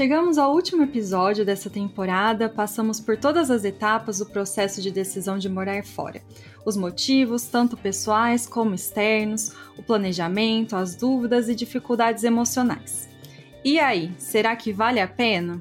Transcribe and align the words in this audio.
Chegamos 0.00 0.38
ao 0.38 0.54
último 0.54 0.82
episódio 0.82 1.44
dessa 1.44 1.68
temporada, 1.68 2.48
passamos 2.48 2.98
por 2.98 3.18
todas 3.18 3.50
as 3.50 3.66
etapas 3.66 4.16
do 4.16 4.24
processo 4.24 4.80
de 4.80 4.90
decisão 4.90 5.36
de 5.36 5.46
morar 5.46 5.84
fora. 5.84 6.22
Os 6.64 6.74
motivos, 6.74 7.44
tanto 7.44 7.76
pessoais 7.76 8.46
como 8.46 8.74
externos, 8.74 9.52
o 9.76 9.82
planejamento, 9.82 10.74
as 10.74 10.96
dúvidas 10.96 11.50
e 11.50 11.54
dificuldades 11.54 12.24
emocionais. 12.24 13.10
E 13.62 13.78
aí, 13.78 14.10
será 14.16 14.56
que 14.56 14.72
vale 14.72 15.00
a 15.00 15.06
pena? 15.06 15.60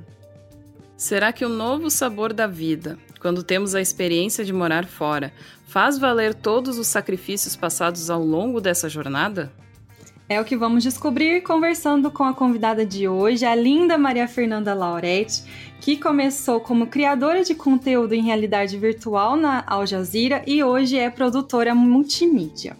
Será 0.95 1.33
que 1.33 1.43
o 1.43 1.49
novo 1.49 1.89
sabor 1.89 2.31
da 2.31 2.47
vida, 2.47 2.97
quando 3.19 3.43
temos 3.43 3.75
a 3.75 3.81
experiência 3.81 4.45
de 4.45 4.53
morar 4.53 4.85
fora, 4.85 5.33
faz 5.67 5.97
valer 5.97 6.33
todos 6.33 6.77
os 6.77 6.87
sacrifícios 6.87 7.57
passados 7.57 8.09
ao 8.09 8.23
longo 8.23 8.61
dessa 8.61 8.87
jornada? 8.87 9.51
É 10.29 10.39
o 10.39 10.45
que 10.45 10.55
vamos 10.55 10.83
descobrir 10.83 11.41
conversando 11.41 12.11
com 12.11 12.23
a 12.23 12.35
convidada 12.35 12.85
de 12.85 13.07
hoje, 13.07 13.43
a 13.43 13.55
linda 13.55 13.97
Maria 13.97 14.27
Fernanda 14.27 14.75
Lauretti, 14.75 15.43
que 15.81 15.97
começou 15.97 16.59
como 16.59 16.85
criadora 16.85 17.43
de 17.43 17.55
conteúdo 17.55 18.13
em 18.13 18.21
realidade 18.21 18.77
virtual 18.77 19.35
na 19.35 19.63
Al 19.65 19.87
Jazeera 19.87 20.43
e 20.45 20.63
hoje 20.63 20.99
é 20.99 21.09
produtora 21.09 21.73
multimídia. 21.73 22.77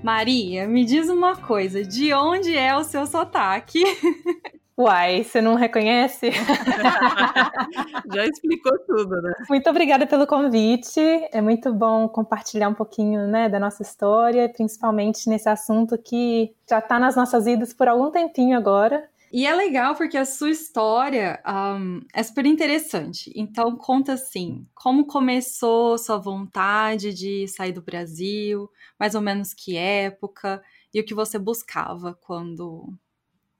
Maria, 0.00 0.68
me 0.68 0.84
diz 0.84 1.08
uma 1.08 1.34
coisa, 1.34 1.82
de 1.82 2.14
onde 2.14 2.56
é 2.56 2.76
o 2.76 2.84
seu 2.84 3.04
sotaque? 3.04 3.82
Uai, 4.76 5.22
você 5.22 5.40
não 5.40 5.54
reconhece? 5.54 6.30
Já 8.12 8.26
explicou 8.26 8.76
tudo, 8.80 9.22
né? 9.22 9.32
Muito 9.48 9.70
obrigada 9.70 10.04
pelo 10.04 10.26
convite. 10.26 11.00
É 11.32 11.40
muito 11.40 11.72
bom 11.72 12.08
compartilhar 12.08 12.68
um 12.68 12.74
pouquinho 12.74 13.28
né, 13.28 13.48
da 13.48 13.60
nossa 13.60 13.82
história, 13.82 14.48
principalmente 14.48 15.28
nesse 15.28 15.48
assunto 15.48 15.96
que 15.96 16.52
já 16.68 16.80
está 16.80 16.98
nas 16.98 17.14
nossas 17.14 17.44
vidas 17.44 17.72
por 17.72 17.86
algum 17.86 18.10
tempinho 18.10 18.56
agora. 18.58 19.08
E 19.32 19.46
é 19.46 19.54
legal 19.54 19.94
porque 19.96 20.16
a 20.16 20.24
sua 20.24 20.50
história 20.50 21.40
um, 21.46 22.00
é 22.12 22.22
super 22.22 22.46
interessante. 22.46 23.32
Então, 23.34 23.76
conta 23.76 24.12
assim: 24.14 24.66
como 24.74 25.06
começou 25.06 25.98
sua 25.98 26.18
vontade 26.18 27.12
de 27.12 27.46
sair 27.48 27.72
do 27.72 27.82
Brasil, 27.82 28.68
mais 28.98 29.14
ou 29.14 29.20
menos 29.20 29.52
que 29.54 29.76
época, 29.76 30.62
e 30.92 31.00
o 31.00 31.04
que 31.04 31.14
você 31.14 31.38
buscava 31.38 32.16
quando 32.22 32.92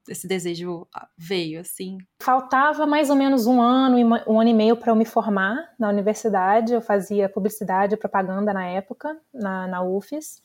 esse 0.08 0.26
desejo 0.26 0.86
ah, 0.94 1.08
veio, 1.16 1.60
assim? 1.60 1.98
Faltava 2.20 2.86
mais 2.86 3.10
ou 3.10 3.16
menos 3.16 3.46
um 3.46 3.60
ano, 3.60 3.96
um 4.26 4.40
ano 4.40 4.50
e 4.50 4.54
meio 4.54 4.76
para 4.76 4.92
eu 4.92 4.96
me 4.96 5.04
formar 5.04 5.72
na 5.78 5.88
universidade. 5.88 6.74
Eu 6.74 6.80
fazia 6.80 7.28
publicidade 7.28 7.94
e 7.94 7.98
propaganda 7.98 8.52
na 8.52 8.66
época, 8.66 9.16
na, 9.32 9.66
na 9.66 9.82
UFES. 9.82 10.40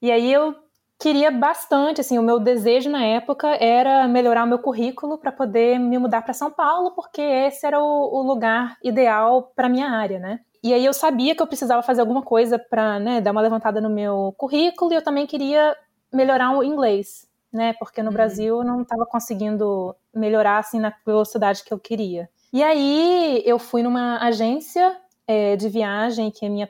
E 0.00 0.10
aí 0.10 0.32
eu 0.32 0.54
queria 0.98 1.30
bastante, 1.30 2.00
assim, 2.00 2.18
o 2.18 2.22
meu 2.22 2.38
desejo 2.38 2.90
na 2.90 3.02
época 3.04 3.48
era 3.56 4.06
melhorar 4.08 4.44
o 4.44 4.48
meu 4.48 4.58
currículo 4.58 5.18
para 5.18 5.32
poder 5.32 5.78
me 5.78 5.98
mudar 5.98 6.22
para 6.22 6.34
São 6.34 6.50
Paulo, 6.50 6.92
porque 6.92 7.20
esse 7.20 7.66
era 7.66 7.80
o, 7.80 7.84
o 7.84 8.22
lugar 8.22 8.76
ideal 8.82 9.52
para 9.54 9.68
minha 9.68 9.90
área, 9.90 10.18
né? 10.18 10.40
E 10.62 10.72
aí 10.74 10.84
eu 10.84 10.92
sabia 10.92 11.34
que 11.34 11.42
eu 11.42 11.46
precisava 11.46 11.82
fazer 11.82 12.00
alguma 12.00 12.22
coisa 12.22 12.58
para 12.58 12.98
né, 12.98 13.20
dar 13.20 13.30
uma 13.30 13.40
levantada 13.40 13.80
no 13.80 13.90
meu 13.90 14.34
currículo 14.36 14.92
e 14.92 14.96
eu 14.96 15.02
também 15.02 15.26
queria 15.26 15.76
melhorar 16.12 16.56
o 16.56 16.62
inglês 16.62 17.25
né? 17.52 17.74
Porque 17.78 18.02
no 18.02 18.08
uhum. 18.08 18.14
Brasil 18.14 18.58
eu 18.58 18.64
não 18.64 18.82
estava 18.82 19.06
conseguindo 19.06 19.94
melhorar 20.14 20.58
assim 20.58 20.80
na 20.80 20.92
velocidade 21.04 21.64
que 21.64 21.72
eu 21.72 21.78
queria. 21.78 22.28
E 22.52 22.62
aí 22.62 23.42
eu 23.44 23.58
fui 23.58 23.82
numa 23.82 24.18
agência 24.18 24.96
é, 25.26 25.56
de 25.56 25.68
viagem 25.68 26.30
que 26.30 26.46
a 26.46 26.50
minha 26.50 26.68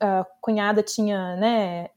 a 0.00 0.24
cunhada 0.40 0.80
tinha, 0.80 1.34
né? 1.36 1.90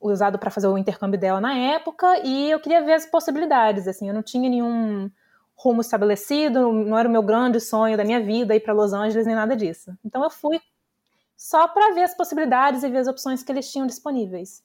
usado 0.00 0.38
para 0.38 0.50
fazer 0.50 0.68
o 0.68 0.78
intercâmbio 0.78 1.18
dela 1.18 1.40
na 1.40 1.54
época 1.54 2.20
e 2.24 2.50
eu 2.50 2.60
queria 2.60 2.82
ver 2.82 2.92
as 2.94 3.06
possibilidades 3.06 3.88
assim 3.88 4.08
eu 4.08 4.14
não 4.14 4.22
tinha 4.22 4.48
nenhum 4.48 5.10
rumo 5.56 5.80
estabelecido 5.80 6.72
não 6.72 6.96
era 6.96 7.08
o 7.08 7.12
meu 7.12 7.22
grande 7.22 7.60
sonho 7.60 7.96
da 7.96 8.04
minha 8.04 8.20
vida 8.20 8.54
ir 8.54 8.60
para 8.60 8.72
Los 8.72 8.92
Angeles 8.92 9.26
nem 9.26 9.34
nada 9.34 9.56
disso 9.56 9.92
então 10.04 10.22
eu 10.22 10.30
fui 10.30 10.60
só 11.36 11.66
para 11.66 11.94
ver 11.94 12.04
as 12.04 12.16
possibilidades 12.16 12.82
e 12.82 12.88
ver 12.88 12.98
as 12.98 13.08
opções 13.08 13.42
que 13.42 13.50
eles 13.50 13.70
tinham 13.70 13.86
disponíveis 13.86 14.62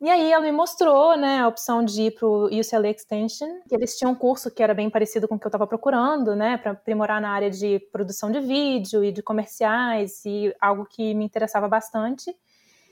e 0.00 0.08
aí 0.08 0.30
ela 0.30 0.44
me 0.44 0.52
mostrou, 0.52 1.16
né, 1.16 1.40
a 1.40 1.48
opção 1.48 1.84
de 1.84 2.02
ir 2.02 2.10
para 2.12 2.26
o 2.26 2.46
UCLA 2.46 2.90
Extension, 2.90 3.60
que 3.68 3.74
eles 3.74 3.98
tinham 3.98 4.12
um 4.12 4.14
curso 4.14 4.48
que 4.48 4.62
era 4.62 4.72
bem 4.72 4.88
parecido 4.88 5.26
com 5.26 5.34
o 5.34 5.38
que 5.38 5.46
eu 5.46 5.48
estava 5.48 5.66
procurando, 5.66 6.36
né, 6.36 6.56
para 6.56 6.70
aprimorar 6.70 7.20
na 7.20 7.30
área 7.30 7.50
de 7.50 7.80
produção 7.90 8.30
de 8.30 8.40
vídeo 8.40 9.02
e 9.02 9.10
de 9.10 9.22
comerciais 9.22 10.24
e 10.24 10.54
algo 10.60 10.86
que 10.86 11.14
me 11.14 11.24
interessava 11.24 11.66
bastante. 11.66 12.32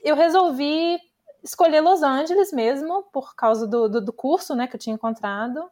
Eu 0.02 0.16
resolvi 0.16 0.98
escolher 1.44 1.80
Los 1.80 2.02
Angeles 2.02 2.52
mesmo 2.52 3.04
por 3.12 3.36
causa 3.36 3.68
do, 3.68 3.88
do, 3.88 4.00
do 4.00 4.12
curso, 4.12 4.56
né, 4.56 4.66
que 4.66 4.74
eu 4.74 4.80
tinha 4.80 4.94
encontrado. 4.94 5.70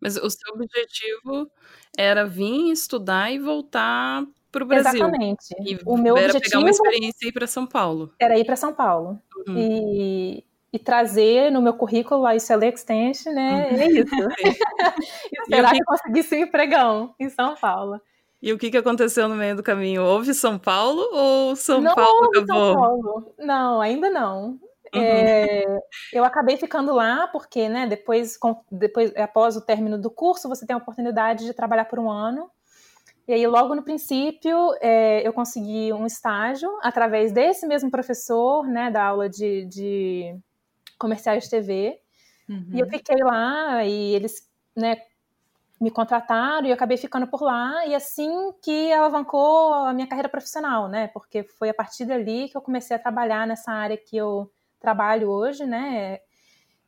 Mas 0.00 0.16
o 0.16 0.30
seu 0.30 0.54
objetivo 0.54 1.50
era 1.96 2.24
vir 2.24 2.72
estudar 2.72 3.30
e 3.30 3.38
voltar 3.38 4.24
para 4.50 4.64
o 4.64 4.66
Brasil. 4.66 5.00
Exatamente. 5.00 5.54
E 5.60 5.78
o 5.84 5.98
meu 5.98 6.16
era 6.16 6.32
objetivo 6.32 6.50
pegar 6.50 6.58
uma 6.60 6.70
experiência 6.70 7.26
e 7.26 7.28
ir 7.28 7.32
para 7.32 7.46
São 7.46 7.66
Paulo. 7.66 8.14
Era 8.18 8.38
ir 8.38 8.44
para 8.44 8.56
São 8.56 8.74
Paulo. 8.74 9.20
Uhum. 9.46 9.56
E 9.56 10.44
e 10.72 10.78
trazer 10.78 11.50
no 11.50 11.60
meu 11.60 11.74
currículo 11.74 12.22
lá 12.22 12.34
UCLA 12.34 12.66
Extension, 12.66 13.32
né? 13.32 13.68
Uhum. 13.70 13.78
É 13.78 13.86
isso. 13.86 14.14
Esperar 15.42 15.70
que... 15.70 15.76
que 15.76 15.82
eu 15.82 15.86
conseguisse 15.86 16.36
um 16.36 16.38
empregão 16.38 17.14
em 17.20 17.28
São 17.28 17.54
Paulo. 17.56 18.00
E 18.40 18.52
o 18.52 18.58
que, 18.58 18.70
que 18.70 18.76
aconteceu 18.76 19.28
no 19.28 19.36
meio 19.36 19.54
do 19.54 19.62
caminho? 19.62 20.02
Houve 20.02 20.34
São 20.34 20.58
Paulo 20.58 21.00
ou 21.12 21.54
São 21.54 21.80
não 21.80 21.94
Paulo 21.94 22.24
acabou? 22.24 22.72
São 22.72 22.74
Paulo. 22.74 23.34
Não, 23.38 23.80
ainda 23.80 24.10
não. 24.10 24.58
Uhum. 24.94 25.00
É, 25.00 25.64
eu 26.12 26.24
acabei 26.24 26.56
ficando 26.56 26.92
lá 26.92 27.28
porque, 27.28 27.68
né, 27.68 27.86
depois, 27.86 28.38
depois, 28.70 29.14
após 29.16 29.56
o 29.56 29.64
término 29.64 29.96
do 29.96 30.10
curso, 30.10 30.48
você 30.48 30.66
tem 30.66 30.74
a 30.74 30.78
oportunidade 30.78 31.44
de 31.44 31.54
trabalhar 31.54 31.84
por 31.84 31.98
um 31.98 32.10
ano. 32.10 32.50
E 33.28 33.32
aí, 33.32 33.46
logo 33.46 33.76
no 33.76 33.84
princípio, 33.84 34.74
é, 34.80 35.26
eu 35.26 35.32
consegui 35.32 35.92
um 35.92 36.04
estágio 36.04 36.68
através 36.82 37.30
desse 37.30 37.66
mesmo 37.66 37.90
professor, 37.90 38.66
né, 38.66 38.90
da 38.90 39.04
aula 39.04 39.28
de, 39.28 39.64
de 39.66 40.36
comerciais 41.02 41.44
de 41.44 41.50
TV. 41.50 41.98
Uhum. 42.48 42.68
E 42.72 42.80
eu 42.80 42.86
uhum. 42.86 42.92
fiquei 42.92 43.16
lá 43.22 43.84
e 43.84 44.14
eles, 44.14 44.48
né, 44.76 45.02
me 45.80 45.90
contrataram 45.90 46.64
e 46.64 46.70
eu 46.70 46.74
acabei 46.74 46.96
ficando 46.96 47.26
por 47.26 47.42
lá 47.42 47.84
e 47.86 47.94
assim 47.94 48.52
que 48.62 48.92
alavancou 48.92 49.74
a 49.74 49.92
minha 49.92 50.06
carreira 50.06 50.28
profissional, 50.28 50.88
né? 50.88 51.08
Porque 51.08 51.42
foi 51.42 51.68
a 51.70 51.74
partir 51.74 52.04
dali 52.04 52.48
que 52.48 52.56
eu 52.56 52.62
comecei 52.62 52.96
a 52.96 53.00
trabalhar 53.00 53.46
nessa 53.48 53.72
área 53.72 53.96
que 53.96 54.16
eu 54.16 54.48
trabalho 54.78 55.28
hoje, 55.28 55.66
né? 55.66 56.20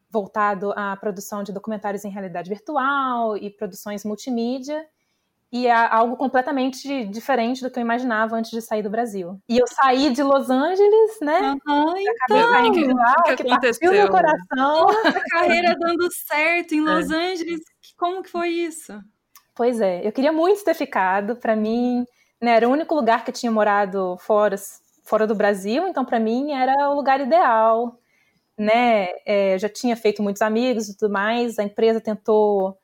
Voltado 0.09 0.73
à 0.77 0.97
produção 0.97 1.43
de 1.43 1.53
documentários 1.53 2.05
em 2.05 2.11
realidade 2.11 2.49
virtual 2.49 3.37
e 3.37 3.51
produções 3.51 4.05
multimídia 4.05 4.87
e 5.55 5.69
é 5.69 5.73
algo 5.73 6.17
completamente 6.17 7.05
diferente 7.05 7.63
do 7.63 7.71
que 7.71 7.79
eu 7.79 7.81
imaginava 7.81 8.35
antes 8.35 8.51
de 8.51 8.61
sair 8.61 8.83
do 8.83 8.91
Brasil. 8.91 9.39
E 9.49 9.57
eu 9.57 9.69
saí 9.69 10.11
de 10.11 10.21
Los 10.21 10.51
Angeles, 10.51 11.21
né? 11.23 11.55
Uhum, 11.65 11.95
então, 11.97 12.73
que, 12.73 12.85
lá, 12.93 13.15
que, 13.23 13.37
que 13.37 13.43
aconteceu? 13.45 13.93
meu 13.93 14.11
coração. 14.11 14.89
A 14.89 15.31
carreira 15.31 15.77
dando 15.79 16.09
certo 16.11 16.75
em 16.75 16.81
Los 16.81 17.09
é. 17.09 17.15
Angeles, 17.15 17.61
como 17.97 18.25
que 18.25 18.31
foi 18.31 18.49
isso? 18.49 19.01
Pois 19.55 19.81
é, 19.81 20.05
eu 20.05 20.11
queria 20.11 20.33
muito 20.33 20.65
ter 20.65 20.75
ficado. 20.75 21.37
Para 21.37 21.55
mim, 21.55 22.05
né, 22.41 22.57
era 22.57 22.69
o 22.69 22.73
único 22.73 22.93
lugar 22.93 23.23
que 23.23 23.31
eu 23.31 23.35
tinha 23.35 23.53
morado 23.53 24.17
fora, 24.23 24.57
fora 25.05 25.25
do 25.25 25.37
Brasil, 25.37 25.87
então 25.87 26.05
para 26.05 26.19
mim 26.19 26.51
era 26.51 26.91
o 26.91 26.97
lugar 26.97 27.21
ideal. 27.21 27.97
Né? 28.59 29.07
É, 29.25 29.55
eu 29.55 29.59
já 29.61 29.69
tinha 29.69 29.97
feito 29.97 30.21
muitos 30.21 30.43
amigos 30.43 30.89
e 30.89 30.97
tudo 30.97 31.13
mais. 31.13 31.61
A 31.61 31.63
empresa 31.63 32.01
tentou 32.01 32.77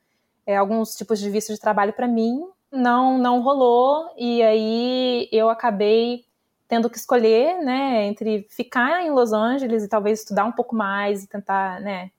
é, 0.46 0.56
alguns 0.56 0.94
tipos 0.94 1.18
de 1.18 1.28
visto 1.28 1.52
de 1.52 1.58
trabalho 1.58 1.92
para 1.92 2.06
mim, 2.06 2.44
não 2.72 3.18
não 3.18 3.40
rolou 3.42 4.12
e 4.16 4.42
aí 4.42 5.28
eu 5.32 5.48
acabei 5.50 6.24
tendo 6.68 6.88
que 6.88 6.96
escolher, 6.98 7.58
né, 7.64 8.06
entre 8.06 8.46
ficar 8.50 9.02
em 9.02 9.10
Los 9.10 9.32
Angeles 9.32 9.82
e 9.84 9.88
talvez 9.88 10.20
estudar 10.20 10.44
um 10.44 10.52
pouco 10.52 10.74
mais 10.76 11.24
e 11.24 11.28
tentar, 11.28 11.80
né, 11.80 12.12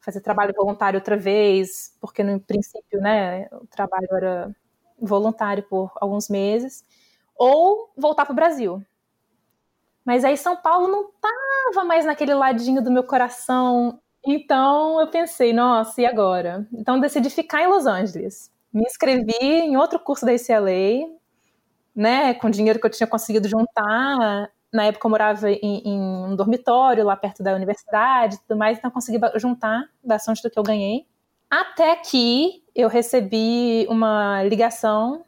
fazer 0.00 0.20
trabalho 0.22 0.54
voluntário 0.56 0.98
outra 0.98 1.16
vez, 1.16 1.96
porque 2.00 2.24
no 2.24 2.40
princípio, 2.40 3.00
né, 3.00 3.48
o 3.52 3.66
trabalho 3.68 4.08
era 4.12 4.56
voluntário 5.00 5.62
por 5.64 5.92
alguns 6.00 6.28
meses, 6.28 6.84
ou 7.36 7.92
voltar 7.96 8.24
para 8.26 8.32
o 8.32 8.36
Brasil. 8.36 8.84
Mas 10.04 10.24
aí 10.24 10.36
São 10.36 10.56
Paulo 10.56 10.88
não 10.88 11.10
tava 11.20 11.84
mais 11.84 12.04
naquele 12.04 12.34
ladinho 12.34 12.82
do 12.82 12.90
meu 12.90 13.04
coração, 13.04 14.00
então 14.24 15.00
eu 15.00 15.08
pensei, 15.08 15.52
nossa, 15.52 16.00
e 16.02 16.06
agora? 16.06 16.66
Então 16.72 17.00
decidi 17.00 17.30
ficar 17.30 17.62
em 17.62 17.68
Los 17.68 17.86
Angeles 17.86 18.51
me 18.72 18.82
inscrevi 18.84 19.36
em 19.40 19.76
outro 19.76 19.98
curso 20.00 20.24
da 20.24 20.32
UCLA 20.32 21.08
né, 21.94 22.34
com 22.34 22.50
dinheiro 22.50 22.80
que 22.80 22.86
eu 22.86 22.90
tinha 22.90 23.06
conseguido 23.06 23.48
juntar. 23.48 24.50
Na 24.72 24.84
época 24.84 25.06
eu 25.06 25.10
morava 25.10 25.50
em, 25.50 25.82
em 25.84 26.00
um 26.00 26.34
dormitório 26.34 27.04
lá 27.04 27.14
perto 27.16 27.42
da 27.42 27.54
universidade 27.54 28.36
e 28.36 28.38
tudo 28.38 28.56
mais, 28.56 28.78
então 28.78 28.88
eu 28.88 28.92
consegui 28.92 29.18
juntar 29.36 29.84
bastante 30.02 30.42
do 30.42 30.50
que 30.50 30.58
eu 30.58 30.62
ganhei. 30.62 31.06
Até 31.50 31.96
que 31.96 32.64
eu 32.74 32.88
recebi 32.88 33.86
uma 33.90 34.42
ligação 34.44 35.24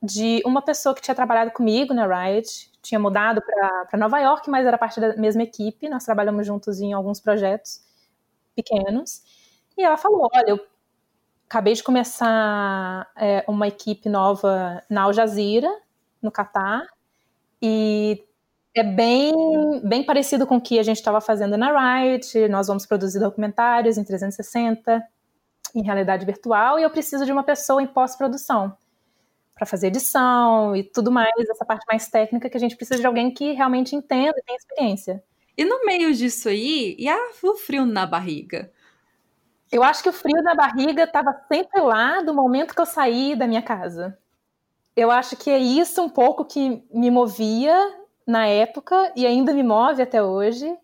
de 0.00 0.40
uma 0.46 0.62
pessoa 0.62 0.94
que 0.94 1.02
tinha 1.02 1.14
trabalhado 1.14 1.50
comigo 1.50 1.92
na 1.92 2.06
Riot, 2.06 2.70
tinha 2.80 3.00
mudado 3.00 3.42
para 3.42 3.98
Nova 3.98 4.20
York, 4.20 4.48
mas 4.48 4.64
era 4.64 4.78
parte 4.78 5.00
da 5.00 5.16
mesma 5.16 5.42
equipe. 5.42 5.88
Nós 5.88 6.04
trabalhamos 6.04 6.46
juntos 6.46 6.80
em 6.80 6.92
alguns 6.92 7.18
projetos 7.18 7.80
pequenos. 8.54 9.22
E 9.76 9.82
ela 9.82 9.96
falou: 9.96 10.28
Olha, 10.32 10.50
eu 10.50 10.60
acabei 11.48 11.74
de 11.74 11.82
começar 11.82 13.10
é, 13.16 13.44
uma 13.48 13.68
equipe 13.68 14.08
nova 14.08 14.82
na 14.90 15.02
Al 15.02 15.12
Jazeera, 15.12 15.70
no 16.20 16.30
Catar, 16.30 16.86
e 17.62 18.22
é 18.74 18.82
bem, 18.82 19.80
bem 19.82 20.04
parecido 20.04 20.46
com 20.46 20.56
o 20.56 20.60
que 20.60 20.78
a 20.78 20.82
gente 20.82 20.98
estava 20.98 21.20
fazendo 21.20 21.56
na 21.56 22.00
Riot. 22.00 22.48
Nós 22.48 22.66
vamos 22.66 22.84
produzir 22.84 23.18
documentários 23.18 23.96
em 23.96 24.04
360, 24.04 25.02
em 25.74 25.82
realidade 25.82 26.26
virtual, 26.26 26.78
e 26.78 26.82
eu 26.82 26.90
preciso 26.90 27.24
de 27.24 27.32
uma 27.32 27.42
pessoa 27.42 27.82
em 27.82 27.86
pós-produção 27.86 28.76
para 29.54 29.64
fazer 29.64 29.86
edição 29.86 30.76
e 30.76 30.84
tudo 30.84 31.10
mais, 31.10 31.32
essa 31.48 31.64
parte 31.64 31.86
mais 31.88 32.08
técnica 32.08 32.50
que 32.50 32.56
a 32.58 32.60
gente 32.60 32.76
precisa 32.76 33.00
de 33.00 33.06
alguém 33.06 33.32
que 33.32 33.52
realmente 33.52 33.96
entenda 33.96 34.34
e 34.36 34.42
tenha 34.42 34.58
experiência. 34.58 35.24
E 35.56 35.64
no 35.64 35.86
meio 35.86 36.12
disso 36.12 36.50
aí, 36.50 36.94
e 36.98 37.08
a, 37.08 37.16
o 37.42 37.54
frio 37.54 37.86
na 37.86 38.04
barriga? 38.04 38.70
Eu 39.70 39.82
acho 39.82 40.02
que 40.02 40.08
o 40.08 40.12
frio 40.12 40.42
na 40.42 40.54
barriga 40.54 41.04
estava 41.04 41.32
sempre 41.48 41.80
lá 41.80 42.20
do 42.22 42.32
momento 42.32 42.74
que 42.74 42.80
eu 42.80 42.86
saí 42.86 43.34
da 43.34 43.46
minha 43.46 43.62
casa. 43.62 44.16
Eu 44.96 45.10
acho 45.10 45.36
que 45.36 45.50
é 45.50 45.58
isso 45.58 46.02
um 46.02 46.08
pouco 46.08 46.44
que 46.44 46.82
me 46.92 47.10
movia 47.10 47.76
na 48.26 48.46
época 48.46 49.12
e 49.14 49.26
ainda 49.26 49.52
me 49.52 49.62
move 49.62 50.02
até 50.02 50.22
hoje. 50.22 50.76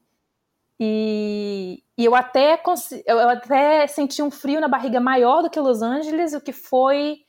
E, 0.79 1.82
e 1.96 2.05
eu, 2.05 2.14
até, 2.14 2.61
eu 3.06 3.29
até 3.29 3.87
senti 3.87 4.23
um 4.23 4.31
frio 4.31 4.61
na 4.61 4.69
barriga 4.69 5.00
maior 5.00 5.43
do 5.43 5.50
que 5.50 5.61
Los 5.61 5.81
Angeles, 5.81 6.34
o 6.34 6.40
que 6.40 6.52
foi 6.52 7.20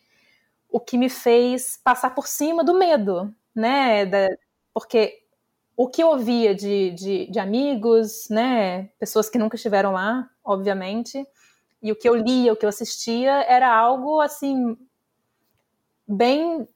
o 0.69 0.79
que 0.79 0.97
me 0.97 1.07
fez 1.07 1.79
passar 1.83 2.15
por 2.15 2.27
cima 2.27 2.63
do 2.63 2.73
medo, 2.73 3.33
né? 3.55 4.07
Da, 4.07 4.27
porque 4.73 5.19
o 5.77 5.88
que 5.88 6.01
eu 6.01 6.07
ouvia 6.07 6.55
de, 6.55 6.91
de, 6.91 7.27
de, 7.29 7.39
amigos, 7.39 8.27
né? 8.27 8.89
Pessoas 9.00 9.29
que 9.29 9.38
nunca 9.38 9.55
estiveram 9.55 9.91
lá, 9.91 10.27
obviamente, 10.44 11.23
e 11.83 11.91
o 11.91 11.95
que 11.95 12.07
eu 12.07 12.15
lia, 12.15 12.53
o 12.53 12.56
que 12.56 12.65
eu 12.65 12.69
assistia, 12.69 13.44
era 13.44 13.71
algo 13.75 14.21
assim 14.21 14.77
bem 16.07 16.68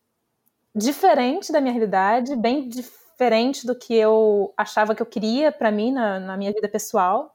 diferente 0.75 1.51
da 1.51 1.61
minha 1.61 1.73
realidade, 1.73 2.35
bem 2.35 2.67
diferente 2.67 3.65
do 3.65 3.73
que 3.73 3.95
eu 3.95 4.53
achava 4.57 4.93
que 4.93 5.01
eu 5.01 5.05
queria 5.05 5.51
para 5.51 5.71
mim 5.71 5.91
na, 5.91 6.19
na 6.19 6.37
minha 6.37 6.51
vida 6.51 6.67
pessoal. 6.67 7.33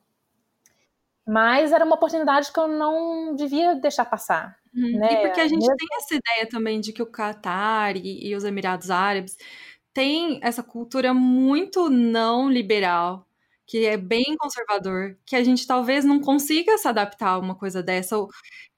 Mas 1.26 1.72
era 1.72 1.84
uma 1.84 1.94
oportunidade 1.94 2.52
que 2.52 2.60
eu 2.60 2.68
não 2.68 3.34
devia 3.34 3.74
deixar 3.74 4.04
passar. 4.04 4.58
Uhum. 4.74 4.98
Né? 4.98 5.12
E 5.12 5.16
porque 5.26 5.40
a 5.40 5.48
gente 5.48 5.60
Mesmo... 5.60 5.76
tem 5.76 5.88
essa 5.96 6.14
ideia 6.14 6.48
também 6.48 6.80
de 6.80 6.92
que 6.92 7.02
o 7.02 7.06
Catar 7.06 7.96
e, 7.96 8.28
e 8.28 8.36
os 8.36 8.44
Emirados 8.44 8.90
Árabes 8.90 9.36
têm 9.94 10.40
essa 10.42 10.62
cultura 10.62 11.14
muito 11.14 11.88
não 11.88 12.50
liberal, 12.50 13.26
que 13.72 13.86
é 13.86 13.96
bem 13.96 14.36
conservador, 14.38 15.16
que 15.24 15.34
a 15.34 15.42
gente 15.42 15.66
talvez 15.66 16.04
não 16.04 16.20
consiga 16.20 16.76
se 16.76 16.86
adaptar 16.86 17.30
a 17.30 17.38
uma 17.38 17.54
coisa 17.54 17.82
dessa. 17.82 18.16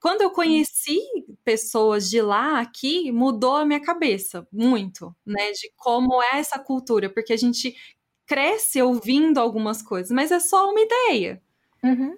Quando 0.01 0.23
eu 0.23 0.31
conheci 0.31 1.01
pessoas 1.45 2.09
de 2.09 2.23
lá 2.23 2.61
aqui, 2.61 3.11
mudou 3.11 3.57
a 3.57 3.65
minha 3.65 3.81
cabeça 3.81 4.47
muito, 4.53 5.13
né, 5.27 5.51
de 5.51 5.69
como 5.75 6.23
é 6.23 6.39
essa 6.39 6.61
cultura, 6.61 7.11
porque 7.11 7.33
a 7.33 7.37
gente 7.37 7.75
cresce 8.25 8.81
ouvindo 8.81 9.39
algumas 9.39 9.83
coisas, 9.83 10.13
mas 10.13 10.31
é 10.31 10.39
só 10.39 10.71
uma 10.71 10.81
ideia. 10.81 11.43
Uhum 11.83 12.17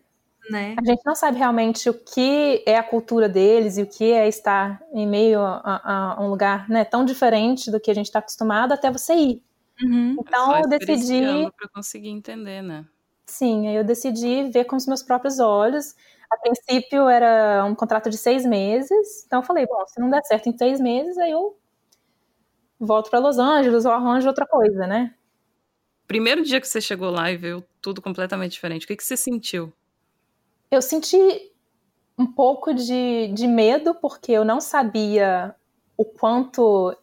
né? 0.49 0.77
A 0.79 0.85
gente 0.85 1.01
não 1.05 1.15
sabe 1.17 1.39
realmente 1.39 1.91
o 1.91 1.95
que 1.95 2.63
é 2.65 2.77
a 2.77 2.83
cultura 2.83 3.29
deles 3.29 3.79
e 3.79 3.83
o 3.83 3.87
que 3.87 4.13
é 4.13 4.29
estar 4.29 4.81
em 4.93 5.05
meio 5.05 5.41
a, 5.41 6.15
a 6.17 6.23
um 6.23 6.29
lugar 6.29 6.69
né, 6.69 6.85
tão 6.85 7.05
diferente 7.05 7.69
do 7.69 7.81
que 7.81 7.91
a 7.91 7.95
gente 7.95 8.07
está 8.07 8.21
acostumado 8.21 8.71
até 8.71 8.89
você 8.89 9.13
ir. 9.15 9.43
Uhum. 9.83 10.17
Então 10.21 10.59
eu 10.59 10.69
decidi 10.69 11.51
para 11.57 11.69
conseguir 11.75 12.09
entender, 12.09 12.63
né? 12.63 12.87
Sim, 13.27 13.69
aí 13.69 13.77
eu 13.77 13.85
decidi 13.85 14.45
ver 14.51 14.65
com 14.65 14.77
os 14.77 14.87
meus 14.87 15.03
próprios 15.03 15.39
olhos. 15.39 15.95
A 16.31 16.37
princípio 16.39 17.09
era 17.09 17.65
um 17.65 17.75
contrato 17.75 18.11
de 18.11 18.17
seis 18.17 18.45
meses, 18.45 19.25
então 19.27 19.41
eu 19.41 19.47
falei, 19.47 19.67
bom, 19.67 19.87
se 19.87 20.01
não 20.01 20.11
der 20.11 20.23
certo 20.25 20.49
em 20.49 20.57
seis 20.57 20.81
meses, 20.81 21.17
aí 21.19 21.31
eu 21.31 21.57
volto 22.79 23.11
para 23.11 23.19
Los 23.19 23.39
Angeles 23.39 23.85
ou 23.85 23.93
arranjo 23.93 24.29
outra 24.29 24.47
coisa, 24.47 24.87
né? 24.87 25.15
Primeiro 26.07 26.43
dia 26.43 26.61
que 26.61 26.69
você 26.69 26.81
chegou 26.81 27.11
lá 27.11 27.31
e 27.31 27.37
viu 27.37 27.65
tudo 27.81 28.03
completamente 28.03 28.53
diferente, 28.53 28.85
o 28.85 28.89
que, 28.89 28.97
que 28.97 29.05
você 29.05 29.17
sentiu? 29.17 29.73
eu 30.71 30.83
senti 30.83 31.53
um 32.19 32.27
pouco 32.27 32.73
de, 32.75 33.29
de 33.29 33.47
medo, 33.47 33.95
porque 33.95 34.33
eu 34.33 34.45
não 34.45 34.61
sabia 34.61 35.55
o 35.97 36.05
quanto, 36.05 36.97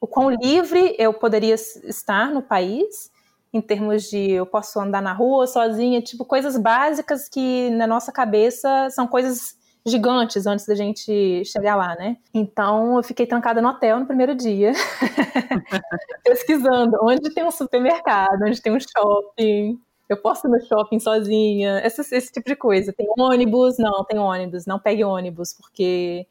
o 0.00 0.06
quão 0.06 0.30
livre 0.30 0.94
eu 0.98 1.12
poderia 1.12 1.54
estar 1.54 2.30
no 2.30 2.42
país, 2.42 3.10
em 3.52 3.60
termos 3.60 4.04
de 4.04 4.32
eu 4.32 4.46
posso 4.46 4.78
andar 4.78 5.00
na 5.00 5.12
rua 5.12 5.46
sozinha, 5.46 6.02
tipo, 6.02 6.24
coisas 6.24 6.56
básicas 6.56 7.28
que 7.28 7.70
na 7.70 7.86
nossa 7.86 8.12
cabeça 8.12 8.88
são 8.90 9.06
coisas 9.06 9.56
gigantes 9.86 10.46
antes 10.46 10.66
da 10.66 10.74
gente 10.74 11.44
chegar 11.44 11.76
lá, 11.76 11.94
né? 11.94 12.16
Então 12.34 12.96
eu 12.96 13.02
fiquei 13.02 13.24
trancada 13.24 13.62
no 13.62 13.68
hotel 13.68 14.00
no 14.00 14.06
primeiro 14.06 14.34
dia, 14.34 14.72
pesquisando 16.24 16.98
onde 17.02 17.32
tem 17.32 17.44
um 17.44 17.52
supermercado, 17.52 18.42
onde 18.42 18.60
tem 18.60 18.72
um 18.74 18.80
shopping, 18.80 19.78
eu 20.08 20.16
posso 20.16 20.46
ir 20.46 20.50
no 20.50 20.60
shopping 20.60 21.00
sozinha, 21.00 21.80
esse, 21.84 22.00
esse 22.14 22.32
tipo 22.32 22.48
de 22.48 22.56
coisa. 22.56 22.92
Tem 22.92 23.06
ônibus? 23.18 23.76
Não, 23.78 24.04
tem 24.04 24.18
ônibus. 24.18 24.66
Não 24.66 24.78
pegue 24.78 25.04
ônibus, 25.04 25.52
porque 25.52 26.26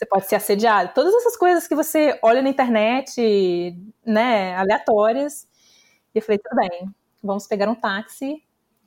você 0.00 0.06
pode 0.06 0.26
ser 0.26 0.36
assediado. 0.36 0.92
Todas 0.94 1.14
essas 1.14 1.36
coisas 1.36 1.68
que 1.68 1.74
você 1.74 2.18
olha 2.22 2.40
na 2.40 2.48
internet, 2.48 3.76
né, 4.04 4.56
aleatórias. 4.56 5.46
E 6.14 6.18
eu 6.18 6.22
falei, 6.22 6.38
tudo 6.38 6.56
bem, 6.56 6.88
vamos 7.22 7.46
pegar 7.46 7.68
um 7.68 7.74
táxi. 7.74 8.42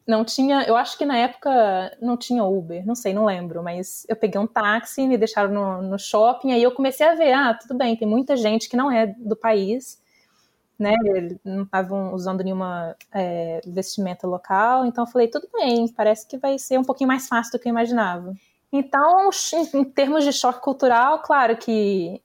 Não 0.07 0.25
tinha, 0.25 0.63
eu 0.63 0.75
acho 0.75 0.97
que 0.97 1.05
na 1.05 1.15
época 1.17 1.95
não 2.01 2.17
tinha 2.17 2.43
Uber, 2.43 2.85
não 2.85 2.95
sei, 2.95 3.13
não 3.13 3.23
lembro, 3.25 3.63
mas 3.63 4.05
eu 4.09 4.17
peguei 4.17 4.41
um 4.41 4.47
táxi, 4.47 5.07
me 5.07 5.17
deixaram 5.17 5.53
no, 5.53 5.81
no 5.81 5.97
shopping, 5.97 6.51
aí 6.51 6.61
eu 6.61 6.73
comecei 6.73 7.07
a 7.07 7.15
ver, 7.15 7.31
ah, 7.31 7.53
tudo 7.53 7.77
bem, 7.77 7.95
tem 7.95 8.05
muita 8.05 8.35
gente 8.35 8.67
que 8.67 8.75
não 8.75 8.91
é 8.91 9.07
do 9.17 9.35
país, 9.35 10.01
né? 10.77 10.91
Não 11.45 11.63
estavam 11.63 12.13
usando 12.13 12.43
nenhuma 12.43 12.97
é, 13.13 13.61
vestimenta 13.65 14.27
local, 14.27 14.85
então 14.85 15.05
eu 15.05 15.09
falei, 15.09 15.29
tudo 15.29 15.47
bem, 15.53 15.87
parece 15.93 16.27
que 16.27 16.37
vai 16.37 16.59
ser 16.59 16.77
um 16.77 16.83
pouquinho 16.83 17.07
mais 17.07 17.29
fácil 17.29 17.53
do 17.53 17.59
que 17.59 17.69
eu 17.69 17.71
imaginava. 17.71 18.33
Então, 18.75 19.29
em 19.75 19.83
termos 19.83 20.23
de 20.23 20.33
choque 20.33 20.59
cultural, 20.59 21.21
claro 21.21 21.55
que 21.55 22.19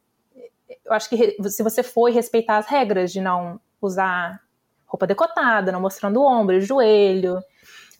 eu 0.82 0.92
acho 0.94 1.10
que 1.10 1.36
se 1.50 1.62
você 1.62 1.82
for 1.82 2.10
respeitar 2.10 2.56
as 2.56 2.66
regras 2.66 3.12
de 3.12 3.20
não 3.20 3.60
usar 3.82 4.40
roupa 4.86 5.06
decotada, 5.06 5.70
não 5.70 5.78
mostrando 5.78 6.22
o 6.22 6.26
ombro, 6.26 6.56
o 6.56 6.60
joelho, 6.60 7.38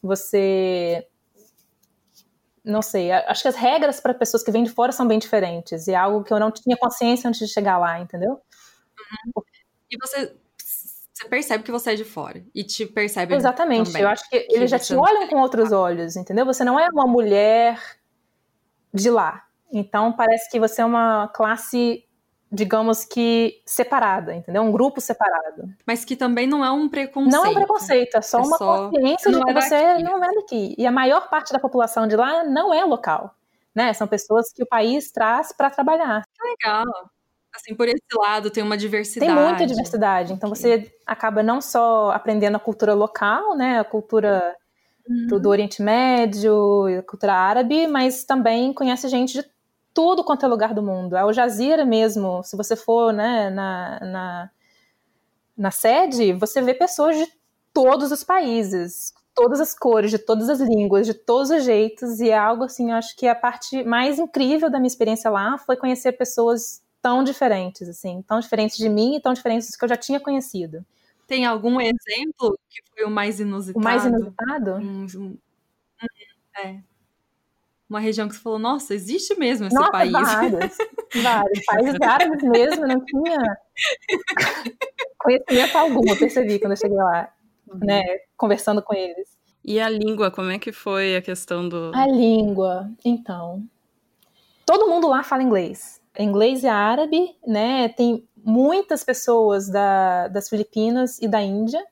você 0.03 1.07
não 2.65 2.81
sei, 2.81 3.13
acho 3.13 3.43
que 3.43 3.49
as 3.49 3.55
regras 3.55 4.01
para 4.01 4.15
pessoas 4.15 4.43
que 4.43 4.51
vêm 4.51 4.65
de 4.65 4.71
fora 4.71 4.93
são 4.93 5.07
bem 5.07 5.19
diferentes 5.19 5.87
e 5.87 5.93
é 5.93 5.97
algo 5.97 6.25
que 6.25 6.33
eu 6.33 6.41
não 6.41 6.51
tinha 6.51 6.77
consciência 6.77 7.29
antes 7.29 7.47
de 7.47 7.53
chegar 7.53 7.77
lá, 7.77 8.01
entendeu? 8.01 8.33
Uhum. 8.33 9.43
E 9.91 9.97
você, 10.01 10.35
você 10.57 11.29
percebe 11.29 11.65
que 11.65 11.71
você 11.71 11.93
é 11.93 11.95
de 11.97 12.05
fora. 12.05 12.43
E 12.55 12.65
te 12.65 12.87
percebe. 12.87 13.35
Exatamente. 13.35 13.89
Também, 13.89 14.03
eu 14.03 14.09
acho 14.09 14.27
que, 14.31 14.41
que 14.41 14.57
eles 14.57 14.71
já 14.71 14.79
te 14.79 14.95
olham 14.95 15.29
com 15.29 15.37
outros 15.37 15.71
olhos, 15.71 16.17
entendeu? 16.17 16.47
Você 16.47 16.65
não 16.65 16.81
é 16.81 16.89
uma 16.89 17.07
mulher 17.07 17.98
de 18.93 19.11
lá. 19.11 19.45
Então 19.73 20.13
parece 20.13 20.51
que 20.51 20.59
você 20.59 20.83
é 20.83 20.85
uma 20.85 21.29
classe 21.29 22.05
digamos 22.51 23.05
que 23.05 23.61
separada, 23.67 24.35
entendeu? 24.35 24.63
Um 24.63 24.73
grupo 24.73 25.03
separado. 25.03 25.69
Mas 25.87 26.03
que 26.03 26.17
também 26.17 26.47
não 26.47 26.65
é 26.65 26.71
um 26.71 26.89
preconceito. 26.89 27.31
Não 27.31 27.45
é 27.45 27.51
um 27.51 27.55
preconceito, 27.55 28.17
é 28.17 28.23
só 28.23 28.39
é 28.39 28.43
uma 28.43 28.57
só... 28.57 28.89
consciência 28.89 29.31
de 29.31 29.45
que 29.45 29.53
você 29.53 29.99
não 29.99 30.25
é 30.25 30.35
daqui. 30.35 30.75
E 30.79 30.87
a 30.87 30.91
maior 30.91 31.29
parte 31.29 31.53
da 31.53 31.59
população 31.59 32.07
de 32.07 32.17
lá 32.17 32.45
não 32.45 32.73
é 32.73 32.83
local, 32.85 33.35
né? 33.75 33.93
São 33.93 34.07
pessoas 34.07 34.51
que 34.51 34.63
o 34.63 34.67
país 34.67 35.11
traz 35.11 35.53
para 35.53 35.69
trabalhar. 35.69 36.23
Que 36.35 36.49
legal 36.49 37.11
assim, 37.59 37.75
por 37.75 37.89
esse 37.89 38.01
lado 38.15 38.51
tem 38.51 38.63
uma 38.63 38.77
diversidade. 38.77 39.33
Tem 39.33 39.45
muita 39.45 39.67
diversidade. 39.67 40.33
Então 40.33 40.49
você 40.49 40.91
acaba 41.07 41.43
não 41.43 41.61
só 41.61 42.11
aprendendo 42.13 42.57
a 42.57 42.61
cultura 42.61 42.95
local, 42.95 43.57
né, 43.57 43.79
a 43.79 43.85
cultura 43.85 44.55
uhum. 45.09 45.41
do 45.41 45.49
Oriente 45.49 45.83
Médio, 45.83 46.53
cultura 47.07 47.35
árabe, 47.35 47.87
mas 47.87 48.25
também 48.25 48.73
conhece 48.73 49.09
gente 49.09 49.41
de 49.41 49.49
tudo 49.95 50.23
quanto 50.23 50.45
é 50.45 50.49
lugar 50.49 50.75
do 50.75 50.83
mundo. 50.83 51.15
A 51.15 51.23
Al 51.23 51.33
Jazeera 51.33 51.85
mesmo, 51.85 52.43
se 52.45 52.57
você 52.57 52.77
for, 52.77 53.13
né, 53.13 53.51
na, 53.51 54.01
na, 54.01 54.51
na 55.57 55.71
sede, 55.71 56.33
você 56.33 56.63
vê 56.63 56.75
pessoas 56.75 57.17
de 57.17 57.27
todos 57.73 58.13
os 58.13 58.23
países, 58.23 59.13
todas 59.35 59.61
as 59.61 59.75
cores, 59.75 60.11
de 60.11 60.19
todas 60.19 60.49
as 60.49 60.61
línguas, 60.61 61.07
de 61.07 61.15
todos 61.15 61.51
os 61.51 61.65
jeitos, 61.65 62.21
e 62.21 62.31
é 62.31 62.37
algo 62.37 62.65
assim, 62.65 62.91
acho 62.93 63.17
que 63.17 63.27
a 63.27 63.35
parte 63.35 63.85
mais 63.85 64.19
incrível 64.19 64.71
da 64.71 64.79
minha 64.79 64.89
experiência 64.89 65.31
lá 65.31 65.57
foi 65.59 65.77
conhecer 65.77 66.13
pessoas 66.13 66.83
tão 67.01 67.23
diferentes, 67.23 67.89
assim, 67.89 68.23
tão 68.23 68.41
diferentes 68.41 68.77
de 68.77 68.89
mim 68.89 69.17
e 69.17 69.21
tão 69.21 69.33
diferentes 69.33 69.69
dos 69.69 69.77
que 69.77 69.85
eu 69.85 69.89
já 69.89 69.97
tinha 69.97 70.21
conhecido. 70.21 70.85
Tem 71.29 71.45
algum 71.45 71.79
exemplo 71.79 72.59
que 72.71 72.83
foi 72.91 73.05
o 73.05 73.11
mais 73.11 73.39
inusitado? 73.39 73.79
O 73.79 73.85
mais 73.85 74.05
inusitado? 74.07 74.73
Um, 74.77 75.07
um, 75.15 75.39
é. 76.65 76.81
Uma 77.89 78.01
região 78.01 78.27
que 78.27 78.35
você 78.35 78.41
falou, 78.41 78.59
nossa, 78.59 78.95
existe 78.95 79.39
mesmo 79.39 79.67
esse 79.67 79.77
nossa, 79.77 79.93
país. 79.93 80.11
Vários, 80.11 80.77
vários. 81.23 81.65
Países 81.67 82.01
árabes 82.01 82.43
mesmo, 82.43 82.87
não 82.87 83.05
tinha 83.05 83.39
conhecimento 85.19 85.77
algum, 85.77 86.09
eu 86.09 86.19
percebi 86.19 86.59
quando 86.59 86.73
eu 86.73 86.77
cheguei 86.79 86.97
lá, 86.97 87.31
uhum. 87.69 87.79
né, 87.83 88.03
conversando 88.35 88.83
com 88.83 88.95
eles. 88.95 89.37
E 89.63 89.79
a 89.79 89.89
língua, 89.89 90.31
como 90.31 90.51
é 90.51 90.59
que 90.59 90.73
foi 90.73 91.15
a 91.15 91.21
questão 91.21 91.69
do. 91.69 91.93
A 91.95 92.07
língua, 92.07 92.91
então. 93.05 93.63
Todo 94.65 94.89
mundo 94.89 95.09
lá 95.09 95.23
fala 95.23 95.43
inglês. 95.43 96.01
Inglês 96.19 96.63
e 96.63 96.69
árabe, 96.69 97.37
né? 97.47 97.89
Tem 97.91 98.27
muitas 98.49 99.05
pessoas 99.05 99.69
da, 99.69 100.27
das 100.29 100.49
Filipinas 100.49 101.19
e 101.21 101.29
da 101.29 101.43
Índia. 101.43 101.85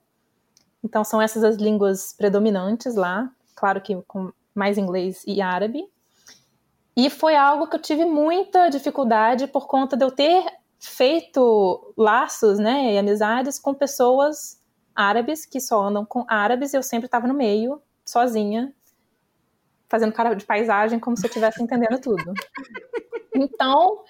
Então 0.82 1.04
são 1.04 1.20
essas 1.20 1.44
as 1.44 1.56
línguas 1.56 2.14
predominantes 2.16 2.94
lá. 2.94 3.30
Claro 3.54 3.78
que 3.82 3.94
com 4.08 4.32
mais 4.54 4.78
inglês 4.78 5.22
e 5.26 5.42
árabe. 5.42 5.86
E 6.96 7.10
foi 7.10 7.36
algo 7.36 7.66
que 7.66 7.76
eu 7.76 7.82
tive 7.82 8.06
muita 8.06 8.70
dificuldade 8.70 9.46
por 9.46 9.66
conta 9.66 9.98
de 9.98 10.04
eu 10.04 10.10
ter 10.10 10.46
feito 10.80 11.92
laços, 11.94 12.58
né, 12.58 12.94
e 12.94 12.98
amizades 12.98 13.58
com 13.58 13.74
pessoas 13.74 14.58
árabes 14.94 15.44
que 15.44 15.60
só 15.60 15.82
andam 15.82 16.06
com 16.06 16.24
árabes 16.26 16.72
e 16.72 16.76
eu 16.76 16.82
sempre 16.82 17.04
estava 17.04 17.26
no 17.26 17.34
meio, 17.34 17.82
sozinha, 18.04 18.72
fazendo 19.88 20.12
cara 20.12 20.34
de 20.34 20.46
paisagem 20.46 20.98
como 20.98 21.18
se 21.18 21.26
eu 21.26 21.28
estivesse 21.28 21.62
entendendo 21.62 22.00
tudo. 22.00 22.32
Então, 23.38 24.02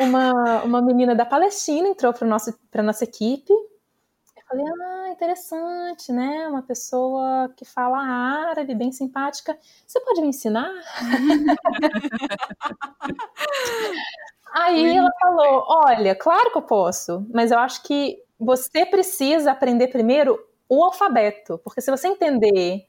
uma, 0.00 0.62
uma 0.62 0.82
menina 0.82 1.14
da 1.14 1.24
Palestina 1.24 1.88
entrou 1.88 2.12
para 2.12 2.26
a 2.26 2.82
nossa 2.82 3.04
equipe. 3.04 3.52
Eu 3.52 4.42
falei, 4.48 4.64
ah, 4.66 5.08
interessante, 5.10 6.12
né? 6.12 6.48
Uma 6.48 6.62
pessoa 6.62 7.52
que 7.56 7.64
fala 7.64 7.98
árabe, 7.98 8.74
bem 8.74 8.92
simpática. 8.92 9.58
Você 9.86 10.00
pode 10.00 10.20
me 10.20 10.28
ensinar? 10.28 10.70
Aí 14.56 14.96
ela 14.96 15.10
falou: 15.20 15.64
Olha, 15.68 16.14
claro 16.14 16.50
que 16.50 16.58
eu 16.58 16.62
posso, 16.62 17.26
mas 17.32 17.50
eu 17.50 17.58
acho 17.58 17.82
que 17.82 18.22
você 18.38 18.86
precisa 18.86 19.52
aprender 19.52 19.88
primeiro 19.88 20.38
o 20.68 20.82
alfabeto, 20.82 21.60
porque 21.62 21.80
se 21.80 21.90
você 21.90 22.08
entender 22.08 22.86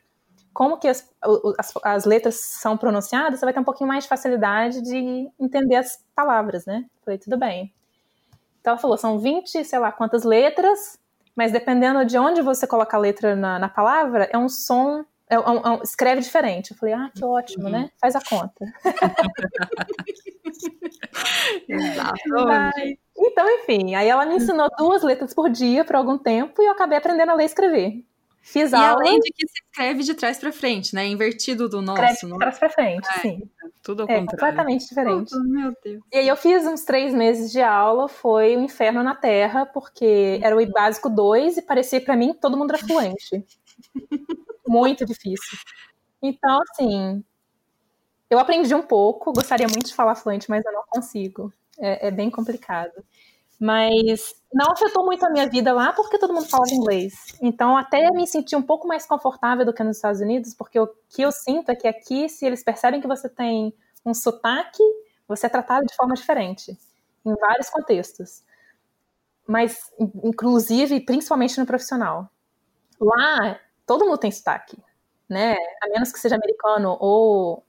como 0.58 0.80
que 0.80 0.88
as, 0.88 1.08
as, 1.60 1.74
as, 1.84 2.06
letras 2.06 2.40
são 2.40 2.76
pronunciadas, 2.76 3.40
você 3.40 3.46
vai 3.46 3.54
ter 3.54 3.60
um 3.60 3.64
pouquinho 3.64 3.88
mais 3.88 4.06
de 4.06 4.10
facilidade 4.10 4.82
de 4.82 5.30
entender 5.40 5.76
as 5.76 6.04
palavras, 6.16 6.66
né? 6.66 6.84
Falei, 7.06 7.20
tudo 7.20 7.38
bem. 7.38 7.72
Então 8.60 8.72
ela 8.72 8.82
falou, 8.82 8.98
são 8.98 9.20
20, 9.20 9.64
sei 9.64 9.78
lá 9.78 9.92
quantas 9.92 10.24
letras, 10.24 10.98
mas 11.36 11.52
dependendo 11.52 12.04
de 12.04 12.18
onde 12.18 12.42
você 12.42 12.66
coloca 12.66 12.98
a 12.98 13.00
letra 13.00 13.36
na, 13.36 13.60
na 13.60 13.70
palavra, 13.70 14.28
é 14.34 14.38
um 14.38 14.50
som, 14.50 15.06
é, 15.30 15.36
é 15.36 15.40
um, 15.40 15.58
é 15.58 15.70
um, 15.70 15.84
escreve 15.84 16.22
diferente. 16.22 16.72
Eu 16.72 16.78
falei, 16.78 16.96
ah, 16.96 17.12
que 17.14 17.24
ótimo, 17.24 17.66
uhum. 17.66 17.70
né? 17.70 17.92
Faz 18.02 18.16
a 18.16 18.22
conta. 18.28 18.66
Exato. 21.70 22.18
Então, 23.16 23.48
enfim, 23.48 23.94
aí 23.94 24.08
ela 24.08 24.26
me 24.26 24.38
ensinou 24.38 24.72
duas 24.76 25.04
letras 25.04 25.36
por 25.36 25.52
dia 25.52 25.86
por 25.86 25.96
algum 25.96 26.18
tempo 26.18 26.64
e 26.64 26.66
eu 26.66 26.72
acabei 26.72 26.98
aprendendo 26.98 27.30
a 27.30 27.36
ler 27.36 27.44
e 27.44 27.46
escrever. 27.46 28.04
Fiz 28.48 28.72
e 28.72 28.76
aula. 28.76 29.02
além 29.02 29.20
de 29.20 29.30
que 29.34 29.46
se 29.46 29.62
escreve 29.62 30.04
de 30.04 30.14
trás 30.14 30.40
para 30.40 30.54
frente, 30.54 30.96
né? 30.96 31.06
Invertido 31.06 31.68
do 31.68 31.82
nosso. 31.82 32.02
Escreve 32.02 32.34
de 32.34 32.40
trás 32.40 32.58
para 32.58 32.70
frente, 32.70 33.08
é. 33.18 33.20
sim. 33.20 33.42
Tudo 33.84 34.04
ao 34.04 34.10
é, 34.10 34.20
contrário. 34.20 34.40
completamente 34.40 34.88
diferente. 34.88 35.36
Oh, 35.36 35.44
meu 35.44 35.74
Deus. 35.84 36.02
E 36.14 36.18
aí 36.18 36.28
eu 36.30 36.38
fiz 36.38 36.66
uns 36.66 36.86
três 36.86 37.14
meses 37.14 37.52
de 37.52 37.62
aula, 37.62 38.08
foi 38.08 38.56
o 38.56 38.60
um 38.60 38.64
inferno 38.64 39.04
na 39.04 39.14
Terra, 39.14 39.66
porque 39.66 40.40
era 40.42 40.56
o 40.56 40.72
básico 40.72 41.10
2 41.10 41.58
e 41.58 41.62
parecia 41.62 42.00
para 42.00 42.16
mim 42.16 42.32
que 42.32 42.40
todo 42.40 42.56
mundo 42.56 42.74
era 42.74 42.82
fluente. 42.82 43.46
muito 44.66 45.06
difícil. 45.06 45.58
Então, 46.22 46.62
assim, 46.70 47.22
eu 48.30 48.40
aprendi 48.40 48.74
um 48.74 48.82
pouco, 48.82 49.34
gostaria 49.34 49.68
muito 49.68 49.88
de 49.88 49.94
falar 49.94 50.16
fluente, 50.16 50.50
mas 50.50 50.66
eu 50.66 50.72
não 50.72 50.84
consigo. 50.90 51.52
É, 51.80 52.08
é, 52.08 52.12
bem 52.12 52.32
complicado. 52.32 52.94
Mas 53.60 54.36
não 54.54 54.72
afetou 54.72 55.04
muito 55.04 55.26
a 55.26 55.30
minha 55.30 55.50
vida 55.50 55.74
lá 55.74 55.92
porque 55.92 56.20
todo 56.20 56.34
mundo 56.34 56.48
falava 56.48 56.72
inglês. 56.72 57.14
Então, 57.42 57.76
até 57.76 58.12
me 58.12 58.28
senti 58.28 58.56
um 58.56 58.62
pouco 58.62 58.88
mais 58.88 59.06
confortável 59.06 59.66
do 59.66 59.74
que 59.74 59.84
nos 59.84 59.98
Estados 59.98 60.22
Unidos, 60.22 60.54
porque 60.54 60.80
o 60.80 60.88
que 61.10 61.24
eu 61.24 61.32
sinto 61.32 61.70
é 61.70 61.76
que 61.76 61.88
aqui, 61.88 62.30
se 62.30 62.46
eles 62.46 62.64
percebem 62.64 63.02
que 63.02 63.08
você 63.08 63.28
tem 63.28 63.74
um 64.06 64.14
sotaque, 64.14 64.84
você 65.28 65.48
é 65.48 65.50
tratado 65.50 65.86
de 65.86 65.96
forma 65.96 66.14
diferente, 66.14 66.78
em 67.26 67.36
vários 67.36 67.70
contextos. 67.70 68.44
Mas, 69.48 69.92
inclusive, 70.24 71.00
principalmente 71.00 71.60
no 71.60 71.66
profissional. 71.66 72.30
Lá, 73.00 73.60
todo 73.86 74.06
mundo 74.06 74.18
tem 74.18 74.32
sotaque, 74.32 74.78
né? 75.28 75.56
A 75.82 75.90
menos 75.90 76.12
que 76.12 76.20
seja 76.20 76.36
americano 76.36 76.98
ou 77.00 77.64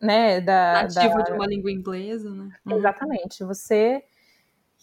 né, 0.00 0.40
da, 0.40 0.82
nativo 0.82 1.18
da... 1.18 1.22
de 1.22 1.32
uma 1.32 1.46
língua 1.46 1.70
inglesa, 1.70 2.30
né? 2.30 2.50
Uhum. 2.66 2.76
Exatamente. 2.76 3.44
Você 3.44 4.04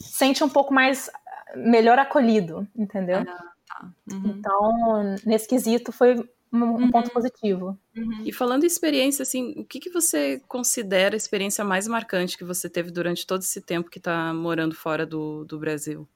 sente 0.01 0.43
um 0.43 0.49
pouco 0.49 0.73
mais 0.73 1.09
melhor 1.55 1.97
acolhido, 1.99 2.67
entendeu? 2.75 3.19
Ah, 3.19 3.53
tá. 3.67 3.91
Uhum. 4.11 4.35
Então, 4.37 5.15
nesse 5.25 5.47
quesito 5.47 5.91
foi 5.91 6.15
um, 6.51 6.63
uhum. 6.63 6.91
ponto 6.91 7.11
positivo. 7.11 7.77
Uhum. 7.95 8.23
E 8.25 8.33
falando 8.33 8.63
em 8.63 8.67
experiência, 8.67 9.23
assim, 9.23 9.53
o 9.57 9.65
que, 9.65 9.79
que 9.79 9.89
você 9.89 10.41
considera 10.47 11.15
a 11.15 11.17
experiência 11.17 11.63
mais 11.63 11.87
marcante 11.87 12.37
que 12.37 12.43
você 12.43 12.69
teve 12.69 12.91
durante 12.91 13.25
todo 13.25 13.41
esse 13.41 13.61
tempo 13.61 13.89
que 13.89 13.99
está 13.99 14.33
morando 14.33 14.75
fora 14.75 15.05
do, 15.05 15.45
do 15.45 15.59
Brasil? 15.59 16.07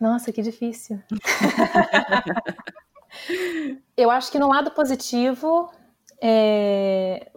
Nossa, 0.00 0.32
que 0.32 0.42
difícil. 0.42 1.02
Eu 3.96 4.10
acho 4.10 4.30
que 4.30 4.38
no 4.38 4.48
lado 4.48 4.70
positivo, 4.70 5.72
é, 6.22 7.32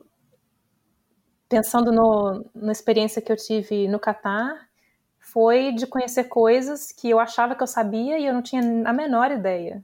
pensando 1.50 1.91
no, 1.91 2.45
na 2.53 2.71
experiência 2.71 3.21
que 3.21 3.31
eu 3.31 3.35
tive 3.35 3.88
no 3.88 4.00
Catar, 4.00 4.69
foi 5.31 5.71
de 5.71 5.88
conhecer 5.88 6.25
coisas 6.25 6.91
que 6.91 7.09
eu 7.09 7.19
achava 7.19 7.55
que 7.55 7.63
eu 7.63 7.67
sabia 7.67 8.19
e 8.19 8.25
eu 8.25 8.33
não 8.33 8.41
tinha 8.41 8.61
a 8.85 8.91
menor 8.91 9.31
ideia. 9.31 9.83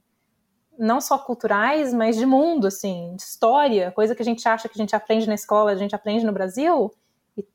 Não 0.77 0.99
só 0.99 1.17
culturais, 1.17 1.93
mas 1.93 2.17
de 2.17 2.25
mundo, 2.25 2.67
assim, 2.67 3.15
de 3.15 3.23
história, 3.23 3.91
coisa 3.91 4.13
que 4.13 4.21
a 4.21 4.25
gente 4.25 4.47
acha 4.47 4.67
que 4.67 4.77
a 4.77 4.81
gente 4.81 4.95
aprende 4.95 5.25
na 5.25 5.33
escola, 5.33 5.71
a 5.71 5.75
gente 5.75 5.95
aprende 5.95 6.25
no 6.25 6.33
Brasil, 6.33 6.93
e 7.37 7.45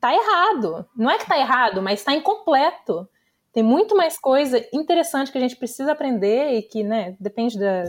tá 0.00 0.12
errado. 0.12 0.84
Não 0.96 1.08
é 1.08 1.16
que 1.16 1.26
tá 1.26 1.38
errado, 1.38 1.80
mas 1.80 2.02
tá 2.02 2.12
incompleto. 2.12 3.08
Tem 3.52 3.62
muito 3.62 3.96
mais 3.96 4.18
coisa 4.18 4.62
interessante 4.72 5.30
que 5.30 5.38
a 5.38 5.40
gente 5.40 5.56
precisa 5.56 5.92
aprender 5.92 6.54
e 6.54 6.62
que, 6.62 6.82
né, 6.82 7.16
depende 7.20 7.58
da, 7.58 7.84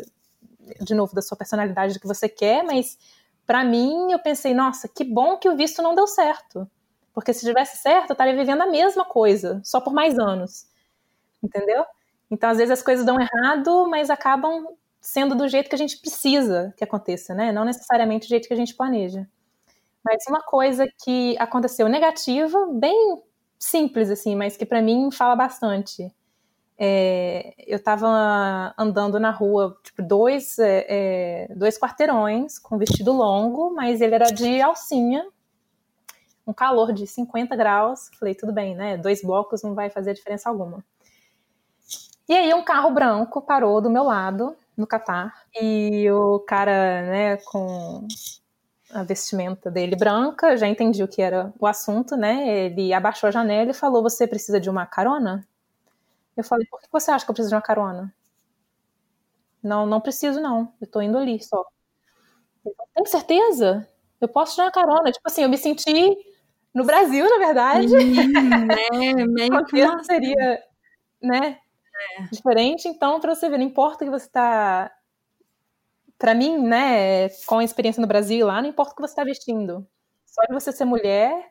de 0.79 0.94
novo, 0.94 1.13
da 1.13 1.22
sua 1.22 1.38
personalidade, 1.38 1.96
do 1.96 2.00
que 2.00 2.08
você 2.08 2.29
quer, 2.29 2.63
mas 2.63 2.98
para 3.48 3.63
mim 3.63 4.12
eu 4.12 4.20
pensei, 4.20 4.53
nossa, 4.53 4.88
que 4.88 5.03
bom 5.03 5.38
que 5.38 5.50
o 5.50 5.58
visto 5.58 5.82
não 5.82 5.96
deu 5.96 6.06
certo. 6.06 6.70
Porque 7.20 7.34
se 7.34 7.46
tivesse 7.46 7.76
certo, 7.76 8.12
eu 8.12 8.14
estaria 8.14 8.34
vivendo 8.34 8.62
a 8.62 8.66
mesma 8.66 9.04
coisa, 9.04 9.60
só 9.62 9.82
por 9.82 9.92
mais 9.94 10.18
anos. 10.18 10.66
Entendeu? 11.44 11.84
Então, 12.32 12.50
às 12.50 12.58
vezes 12.58 12.72
as 12.72 12.82
coisas 12.82 13.06
dão 13.06 13.18
errado, 13.20 13.86
mas 13.90 14.10
acabam 14.10 14.66
sendo 15.02 15.36
do 15.36 15.46
jeito 15.46 15.68
que 15.68 15.76
a 15.76 15.78
gente 15.78 15.98
precisa 15.98 16.74
que 16.78 16.84
aconteça, 16.84 17.34
né? 17.34 17.52
Não 17.52 17.66
necessariamente 17.66 18.26
do 18.26 18.30
jeito 18.30 18.48
que 18.48 18.54
a 18.54 18.58
gente 18.58 18.74
planeja. 18.74 19.28
Mas 20.02 20.24
uma 20.30 20.42
coisa 20.42 20.88
que 21.04 21.36
aconteceu 21.40 21.90
negativa, 21.90 22.58
bem 22.72 23.22
simples 23.58 24.10
assim, 24.10 24.34
mas 24.34 24.56
que 24.56 24.66
para 24.66 24.82
mim 24.82 25.12
fala 25.12 25.36
bastante, 25.36 26.10
é, 26.78 27.54
eu 27.68 27.76
estava 27.76 28.74
andando 28.78 29.20
na 29.20 29.32
rua, 29.32 29.78
tipo, 29.84 30.02
dois, 30.02 30.58
é, 30.58 30.86
é, 30.88 31.54
dois 31.54 31.78
quarteirões 31.78 32.58
com 32.58 32.78
vestido 32.78 33.12
longo, 33.12 33.76
mas 33.76 34.00
ele 34.00 34.16
era 34.16 34.32
de 34.32 34.62
alcinha, 34.62 35.26
um 36.50 36.53
calor 36.53 36.91
de 36.91 37.06
50 37.06 37.56
graus. 37.56 38.10
Falei, 38.20 38.34
tudo 38.34 38.51
bem, 38.51 38.75
né? 38.75 38.98
Dois 38.98 39.22
blocos 39.22 39.62
não 39.62 39.75
vai 39.75 39.89
fazer 39.89 40.13
diferença 40.13 40.50
alguma. 40.50 40.84
E 42.27 42.34
aí 42.34 42.53
um 42.53 42.63
carro 42.63 42.91
branco 42.91 43.41
parou 43.41 43.82
do 43.82 43.89
meu 43.89 44.03
lado, 44.03 44.56
no 44.77 44.86
Catar, 44.86 45.34
e 45.60 46.10
o 46.12 46.39
cara, 46.39 47.01
né, 47.01 47.38
com 47.38 48.08
a 48.91 49.03
vestimenta 49.03 49.70
dele 49.70 49.96
branca, 49.96 50.56
já 50.58 50.68
entendi 50.68 51.03
o 51.03 51.08
que 51.08 51.22
era 51.22 51.53
o 51.60 51.68
assunto, 51.68 52.15
né? 52.15 52.65
Ele 52.65 52.94
abaixou 52.94 53.27
a 53.27 53.32
janela 53.32 53.72
e 53.72 53.74
falou: 53.74 54.03
Você 54.03 54.27
precisa 54.27 54.60
de 54.60 54.70
uma 54.70 54.86
carona? 54.86 55.48
Eu 56.38 56.44
falei, 56.44 56.65
por 56.68 56.79
que 56.79 56.88
você 56.91 57.12
acha 57.12 57.25
que 57.25 57.32
eu 57.32 57.36
preciso 57.36 57.50
de 57.50 57.56
uma 57.56 57.62
carona? 57.62 58.13
Não, 59.62 59.86
não 59.86 60.00
preciso, 60.00 60.39
não. 60.39 60.74
Eu 60.79 60.88
tô 60.88 61.01
indo 61.01 61.18
ali 61.18 61.44
só. 61.44 61.65
Tem 62.96 63.06
certeza? 63.06 63.88
Eu 64.22 64.27
posso 64.27 64.53
te 64.53 64.58
dar 64.58 64.65
uma 64.65 64.72
carona. 64.72 65.12
Tipo 65.12 65.27
assim, 65.27 65.44
eu 65.44 65.50
me 65.50 65.58
senti 65.58 66.18
no 66.74 66.84
Brasil, 66.84 67.28
na 67.30 67.38
verdade. 67.38 67.88
Hum, 67.88 69.66
que 69.70 69.84
uma... 69.84 70.04
seria, 70.04 70.64
né? 71.22 71.60
É. 72.18 72.24
Diferente, 72.32 72.88
então, 72.88 73.20
para 73.20 73.36
você 73.36 73.50
ver, 73.50 73.58
não 73.58 73.66
importa 73.66 74.06
que 74.06 74.12
você 74.12 74.30
tá. 74.30 74.92
Para 76.18 76.36
mim, 76.36 76.58
né, 76.58 77.30
com 77.46 77.60
a 77.60 77.64
experiência 77.64 78.02
no 78.02 78.08
Brasil 78.08 78.46
lá, 78.46 78.62
não 78.62 78.70
importa 78.70 78.92
o 78.92 78.96
que 78.96 79.02
você 79.02 79.16
tá 79.16 79.24
vestindo. 79.24 79.88
Só 80.26 80.42
de 80.44 80.54
você 80.54 80.72
ser 80.72 80.86
mulher, 80.86 81.50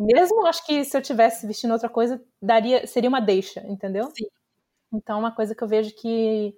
Mesmo 0.00 0.46
acho 0.46 0.64
que 0.64 0.82
se 0.82 0.96
eu 0.96 1.02
tivesse 1.02 1.46
vestindo 1.46 1.72
outra 1.72 1.88
coisa, 1.90 2.24
daria, 2.40 2.86
seria 2.86 3.10
uma 3.10 3.20
deixa, 3.20 3.60
entendeu? 3.66 4.10
Sim. 4.16 4.28
Então, 4.90 5.16
é 5.16 5.20
uma 5.20 5.30
coisa 5.30 5.54
que 5.54 5.62
eu 5.62 5.68
vejo 5.68 5.94
que 5.94 6.56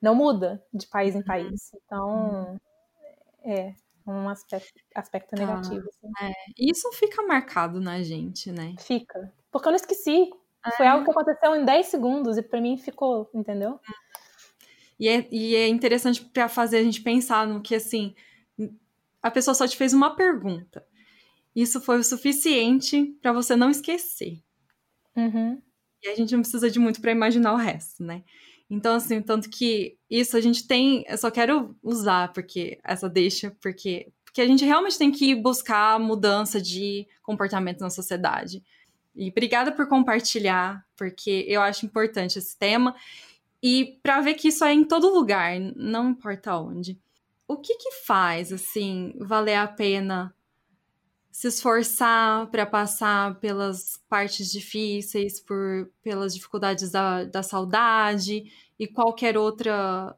não 0.00 0.14
muda 0.14 0.64
de 0.72 0.86
país 0.86 1.16
em 1.16 1.18
uhum. 1.18 1.24
país. 1.24 1.72
Então, 1.74 2.60
é 3.44 3.74
um 4.06 4.28
aspecto, 4.28 4.80
aspecto 4.94 5.30
tá. 5.30 5.36
negativo. 5.36 5.88
Assim. 5.88 6.12
É. 6.20 6.32
Isso 6.58 6.90
fica 6.92 7.22
marcado 7.22 7.80
na 7.80 8.02
gente, 8.02 8.50
né? 8.50 8.74
Fica. 8.78 9.32
Porque 9.50 9.68
eu 9.68 9.72
não 9.72 9.76
esqueci. 9.76 10.30
É. 10.64 10.70
Foi 10.76 10.86
algo 10.86 11.04
que 11.04 11.10
aconteceu 11.10 11.56
em 11.56 11.64
10 11.64 11.86
segundos 11.86 12.36
e 12.36 12.42
para 12.42 12.60
mim 12.60 12.76
ficou, 12.76 13.28
entendeu? 13.34 13.80
E 14.98 15.08
é, 15.08 15.28
e 15.32 15.56
é 15.56 15.68
interessante 15.68 16.24
para 16.24 16.48
fazer 16.48 16.78
a 16.78 16.82
gente 16.82 17.02
pensar 17.02 17.46
no 17.46 17.60
que, 17.60 17.74
assim, 17.74 18.14
a 19.20 19.30
pessoa 19.30 19.54
só 19.54 19.66
te 19.66 19.76
fez 19.76 19.92
uma 19.92 20.14
pergunta. 20.14 20.86
Isso 21.54 21.80
foi 21.80 21.98
o 21.98 22.04
suficiente 22.04 23.04
para 23.20 23.32
você 23.32 23.56
não 23.56 23.70
esquecer. 23.70 24.42
Uhum. 25.16 25.60
E 26.02 26.08
a 26.08 26.14
gente 26.14 26.32
não 26.32 26.40
precisa 26.40 26.70
de 26.70 26.78
muito 26.78 27.00
para 27.00 27.12
imaginar 27.12 27.52
o 27.52 27.56
resto, 27.56 28.02
né? 28.02 28.22
Então, 28.72 28.94
assim, 28.94 29.20
tanto 29.20 29.50
que 29.50 29.98
isso 30.08 30.34
a 30.34 30.40
gente 30.40 30.66
tem. 30.66 31.04
Eu 31.06 31.18
só 31.18 31.30
quero 31.30 31.76
usar 31.82 32.32
porque 32.32 32.80
essa 32.82 33.06
deixa, 33.06 33.54
porque, 33.60 34.10
porque 34.24 34.40
a 34.40 34.46
gente 34.46 34.64
realmente 34.64 34.96
tem 34.96 35.12
que 35.12 35.34
buscar 35.34 36.00
mudança 36.00 36.58
de 36.58 37.06
comportamento 37.22 37.82
na 37.82 37.90
sociedade. 37.90 38.64
E 39.14 39.28
obrigada 39.28 39.72
por 39.72 39.86
compartilhar, 39.86 40.86
porque 40.96 41.44
eu 41.46 41.60
acho 41.60 41.84
importante 41.84 42.38
esse 42.38 42.58
tema. 42.58 42.96
E 43.62 43.98
para 44.02 44.22
ver 44.22 44.34
que 44.34 44.48
isso 44.48 44.64
é 44.64 44.72
em 44.72 44.84
todo 44.84 45.12
lugar, 45.12 45.60
não 45.76 46.08
importa 46.08 46.56
onde. 46.56 46.98
O 47.46 47.58
que 47.58 47.74
que 47.74 47.90
faz, 48.06 48.54
assim, 48.54 49.12
valer 49.18 49.56
a 49.56 49.68
pena 49.68 50.34
se 51.32 51.48
esforçar 51.48 52.46
para 52.48 52.66
passar 52.66 53.40
pelas 53.40 53.96
partes 54.06 54.52
difíceis, 54.52 55.40
por 55.40 55.90
pelas 56.02 56.34
dificuldades 56.34 56.90
da, 56.90 57.24
da 57.24 57.42
saudade 57.42 58.52
e 58.78 58.86
qualquer 58.86 59.38
outra 59.38 60.14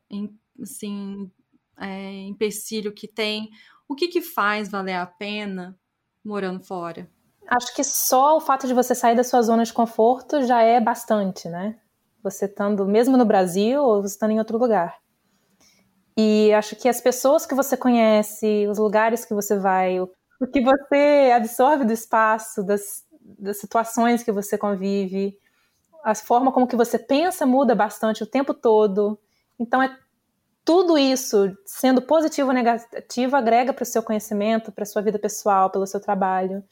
assim 0.61 1.31
é, 1.79 2.23
empecilho 2.23 2.93
que 2.93 3.07
tem, 3.07 3.51
o 3.89 3.95
que 3.95 4.09
que 4.09 4.21
faz 4.21 4.69
valer 4.69 4.97
a 4.97 5.07
pena 5.07 5.79
morando 6.25 6.65
fora? 6.65 7.09
Acho 7.47 7.75
que 7.75 7.85
só 7.85 8.37
o 8.37 8.41
fato 8.41 8.67
de 8.67 8.75
você 8.75 8.95
sair 8.95 9.15
da 9.15 9.23
sua 9.23 9.43
zona 9.43 9.65
de 9.65 9.73
conforto 9.73 10.43
já 10.45 10.63
é 10.63 10.81
bastante, 10.81 11.49
né? 11.49 11.79
Você 12.23 12.47
estando 12.47 12.87
mesmo 12.87 13.17
no 13.17 13.25
Brasil 13.25 13.83
ou 13.83 14.03
você 14.03 14.15
estando 14.15 14.33
em 14.33 14.39
outro 14.39 14.59
lugar. 14.59 14.99
E 16.17 16.53
acho 16.55 16.75
que 16.75 16.89
as 16.89 17.01
pessoas 17.01 17.45
que 17.45 17.55
você 17.55 17.77
conhece, 17.77 18.67
os 18.69 18.79
lugares 18.79 19.25
que 19.25 19.35
você 19.35 19.59
vai, 19.59 19.99
o 20.41 20.47
que 20.47 20.61
você 20.61 21.33
absorve 21.35 21.85
do 21.85 21.93
espaço, 21.93 22.63
das, 22.63 23.05
das 23.21 23.59
situações 23.59 24.23
que 24.23 24.33
você 24.33 24.59
convive, 24.59 25.39
a 26.05 26.15
forma 26.15 26.53
como 26.53 26.67
que 26.67 26.77
você 26.77 26.99
pensa 26.99 27.47
muda 27.47 27.75
bastante 27.75 28.23
o 28.23 28.27
tempo 28.27 28.53
todo. 28.53 29.19
Então 29.59 29.83
é 29.83 29.97
tudo 30.65 30.97
isso, 30.99 31.57
sendo 31.65 32.01
positivo 32.03 32.49
ou 32.49 32.55
negativo, 32.55 33.37
agrega 33.37 33.73
para 33.73 33.83
o 33.83 33.87
seu 33.87 34.03
conhecimento, 34.03 34.73
para 34.73 34.83
a 34.83 34.87
sua 34.87 35.03
vida 35.03 35.19
pessoal, 35.19 35.71
pelo 35.71 35.87
seu 35.87 36.01
trabalho. 36.01 36.65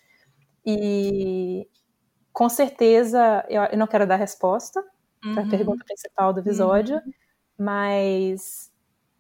E 0.65 1.69
com 2.33 2.49
certeza, 2.49 3.45
eu, 3.49 3.63
eu 3.65 3.79
não 3.79 3.87
quero 3.87 4.07
dar 4.07 4.17
resposta 4.17 4.83
uhum. 5.25 5.35
para 5.35 5.45
a 5.45 5.49
pergunta 5.49 5.85
principal 5.85 6.33
do 6.33 6.41
episódio, 6.41 6.97
uhum. 6.97 7.13
mas 7.59 8.71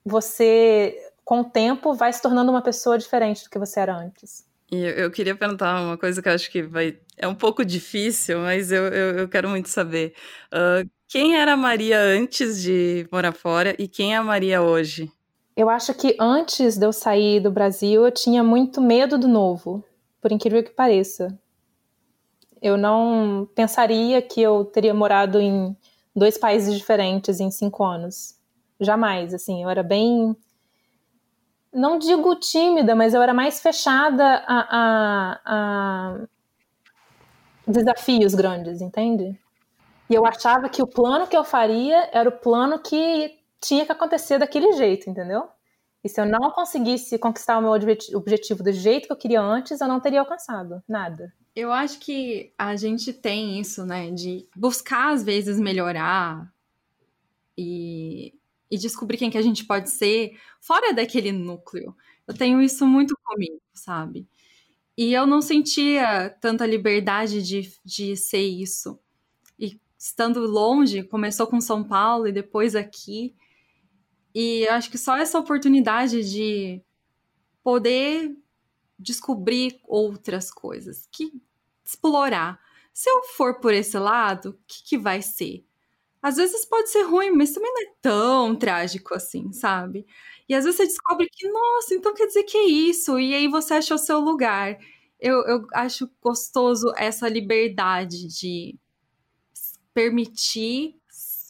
você 0.04 1.11
com 1.32 1.40
o 1.40 1.44
tempo, 1.44 1.94
vai 1.94 2.12
se 2.12 2.20
tornando 2.20 2.50
uma 2.50 2.60
pessoa 2.60 2.98
diferente 2.98 3.44
do 3.44 3.48
que 3.48 3.58
você 3.58 3.80
era 3.80 3.96
antes. 3.96 4.46
E 4.70 4.76
eu, 4.76 5.10
queria 5.10 5.34
perguntar 5.34 5.80
uma 5.80 5.96
coisa 5.96 6.20
que 6.20 6.28
eu 6.28 6.32
acho 6.34 6.50
que 6.50 6.60
vai 6.60 6.98
é 7.16 7.26
um 7.26 7.34
pouco 7.34 7.64
difícil, 7.64 8.40
mas 8.40 8.70
eu, 8.70 8.84
eu, 8.88 9.18
eu 9.20 9.28
quero 9.30 9.48
muito 9.48 9.70
saber. 9.70 10.12
Uh, 10.52 10.86
quem 11.08 11.34
era 11.38 11.54
a 11.54 11.56
Maria 11.56 11.98
antes 11.98 12.60
de 12.60 13.08
morar 13.10 13.32
fora 13.32 13.74
e 13.78 13.88
quem 13.88 14.12
é 14.12 14.18
a 14.18 14.22
Maria 14.22 14.60
hoje? 14.60 15.10
Eu 15.56 15.70
acho 15.70 15.94
que 15.94 16.14
antes 16.20 16.76
de 16.76 16.84
eu 16.84 16.92
sair 16.92 17.40
do 17.40 17.50
Brasil, 17.50 18.04
eu 18.04 18.12
tinha 18.12 18.44
muito 18.44 18.78
medo 18.82 19.16
do 19.16 19.26
novo, 19.26 19.82
por 20.20 20.32
incrível 20.32 20.62
que 20.62 20.72
pareça. 20.72 21.34
Eu 22.60 22.76
não 22.76 23.48
pensaria 23.54 24.20
que 24.20 24.42
eu 24.42 24.66
teria 24.66 24.92
morado 24.92 25.40
em 25.40 25.74
dois 26.14 26.36
países 26.36 26.76
diferentes 26.76 27.40
em 27.40 27.50
cinco 27.50 27.82
anos. 27.82 28.36
Jamais, 28.78 29.32
assim, 29.32 29.62
eu 29.62 29.70
era 29.70 29.82
bem 29.82 30.36
não 31.72 31.98
digo 31.98 32.34
tímida, 32.36 32.94
mas 32.94 33.14
eu 33.14 33.22
era 33.22 33.32
mais 33.32 33.60
fechada 33.60 34.44
a, 34.46 34.66
a, 34.70 35.40
a, 35.46 36.18
desafios 37.66 38.34
grandes, 38.34 38.80
entende? 38.80 39.38
E 40.10 40.14
eu 40.14 40.26
achava 40.26 40.68
que 40.68 40.82
o 40.82 40.86
plano 40.86 41.26
que 41.26 41.36
eu 41.36 41.44
faria 41.44 42.10
era 42.12 42.28
o 42.28 42.32
plano 42.32 42.78
que 42.78 43.38
tinha 43.60 43.86
que 43.86 43.92
acontecer 43.92 44.38
daquele 44.38 44.72
jeito, 44.72 45.08
entendeu? 45.08 45.48
E 46.04 46.08
se 46.08 46.20
eu 46.20 46.26
não 46.26 46.50
conseguisse 46.50 47.16
conquistar 47.18 47.58
o 47.58 47.62
meu 47.62 47.70
objetivo 47.70 48.62
do 48.62 48.72
jeito 48.72 49.06
que 49.06 49.12
eu 49.12 49.16
queria 49.16 49.40
antes, 49.40 49.80
eu 49.80 49.86
não 49.86 50.00
teria 50.00 50.20
alcançado 50.20 50.82
nada. 50.86 51.32
Eu 51.54 51.72
acho 51.72 52.00
que 52.00 52.52
a 52.58 52.74
gente 52.76 53.12
tem 53.12 53.60
isso, 53.60 53.86
né, 53.86 54.10
de 54.10 54.48
buscar 54.56 55.12
às 55.12 55.22
vezes 55.22 55.60
melhorar 55.60 56.50
e 57.56 58.34
e 58.72 58.78
descobrir 58.78 59.18
quem 59.18 59.28
que 59.28 59.36
a 59.36 59.42
gente 59.42 59.66
pode 59.66 59.90
ser 59.90 60.40
fora 60.58 60.94
daquele 60.94 61.30
núcleo. 61.30 61.94
Eu 62.26 62.32
tenho 62.32 62.62
isso 62.62 62.86
muito 62.86 63.14
comigo, 63.22 63.60
sabe? 63.74 64.26
E 64.96 65.12
eu 65.12 65.26
não 65.26 65.42
sentia 65.42 66.30
tanta 66.40 66.64
liberdade 66.64 67.42
de, 67.42 67.70
de 67.84 68.16
ser 68.16 68.40
isso. 68.40 68.98
E 69.58 69.78
estando 69.98 70.40
longe, 70.46 71.02
começou 71.02 71.46
com 71.46 71.60
São 71.60 71.84
Paulo 71.84 72.26
e 72.26 72.32
depois 72.32 72.74
aqui. 72.74 73.36
E 74.34 74.66
acho 74.68 74.90
que 74.90 74.96
só 74.96 75.18
essa 75.18 75.38
oportunidade 75.38 76.24
de 76.30 76.80
poder 77.62 78.34
descobrir 78.98 79.78
outras 79.84 80.50
coisas, 80.50 81.06
que 81.12 81.30
explorar. 81.84 82.58
Se 82.90 83.10
eu 83.10 83.22
for 83.22 83.60
por 83.60 83.74
esse 83.74 83.98
lado, 83.98 84.50
o 84.50 84.58
que, 84.66 84.82
que 84.82 84.98
vai 84.98 85.20
ser? 85.20 85.62
Às 86.22 86.36
vezes 86.36 86.64
pode 86.64 86.90
ser 86.90 87.02
ruim, 87.02 87.32
mas 87.32 87.52
também 87.52 87.72
não 87.74 87.82
é 87.82 87.94
tão 88.00 88.56
trágico 88.56 89.14
assim, 89.14 89.52
sabe? 89.52 90.06
E 90.48 90.54
às 90.54 90.64
vezes 90.64 90.76
você 90.76 90.86
descobre 90.86 91.28
que, 91.30 91.48
nossa, 91.48 91.94
então 91.94 92.14
quer 92.14 92.26
dizer 92.26 92.44
que 92.44 92.56
é 92.56 92.64
isso, 92.64 93.18
e 93.18 93.34
aí 93.34 93.48
você 93.48 93.74
achou 93.74 93.98
seu 93.98 94.20
lugar. 94.20 94.78
Eu, 95.20 95.42
eu 95.46 95.66
acho 95.74 96.10
gostoso 96.20 96.92
essa 96.96 97.28
liberdade 97.28 98.28
de 98.28 98.78
permitir 99.94 100.94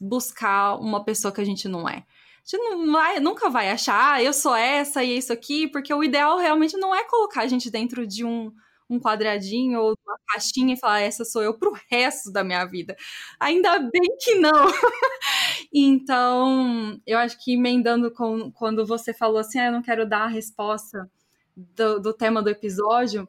buscar 0.00 0.76
uma 0.76 1.04
pessoa 1.04 1.32
que 1.32 1.40
a 1.40 1.44
gente 1.44 1.68
não 1.68 1.88
é. 1.88 2.04
A 2.44 2.56
gente 2.56 2.58
não 2.58 2.92
vai, 2.92 3.20
nunca 3.20 3.48
vai 3.48 3.70
achar, 3.70 4.14
ah, 4.14 4.22
eu 4.22 4.32
sou 4.32 4.54
essa 4.54 5.04
e 5.04 5.12
é 5.12 5.16
isso 5.16 5.32
aqui, 5.32 5.68
porque 5.68 5.92
o 5.94 6.02
ideal 6.02 6.38
realmente 6.38 6.76
não 6.76 6.94
é 6.94 7.04
colocar 7.04 7.42
a 7.42 7.46
gente 7.46 7.70
dentro 7.70 8.06
de 8.06 8.24
um, 8.24 8.52
um 8.92 9.00
quadradinho 9.00 9.81
ou 9.81 9.94
uma 10.07 10.18
caixinha 10.28 10.74
e 10.74 10.78
falar, 10.78 11.00
essa 11.00 11.24
sou 11.24 11.42
eu 11.42 11.55
pro 11.57 11.72
resto 11.90 12.31
da 12.31 12.44
minha 12.44 12.64
vida. 12.64 12.96
Ainda 13.40 13.78
bem 13.78 14.16
que 14.20 14.35
não. 14.35 14.50
então, 15.72 17.00
eu 17.07 17.18
acho 17.18 17.42
que 17.42 17.55
emendando 17.55 18.11
com 18.11 18.50
quando 18.52 18.87
você 18.87 19.14
falou 19.14 19.38
assim, 19.38 19.59
ah, 19.59 19.66
eu 19.66 19.72
não 19.72 19.83
quero 19.83 20.09
dar 20.09 20.24
a 20.24 20.28
resposta 20.28 21.11
do, 21.57 21.98
do 22.00 22.12
tema 22.12 22.42
do 22.42 22.50
episódio, 22.50 23.28